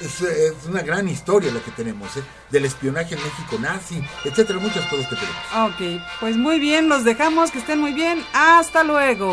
[0.00, 2.22] Es, es una gran historia la que tenemos, ¿eh?
[2.50, 6.00] del espionaje en México nazi, etcétera, muchas cosas que tenemos.
[6.00, 8.20] Ok, pues muy bien, los dejamos, que estén muy bien.
[8.34, 9.32] Hasta luego.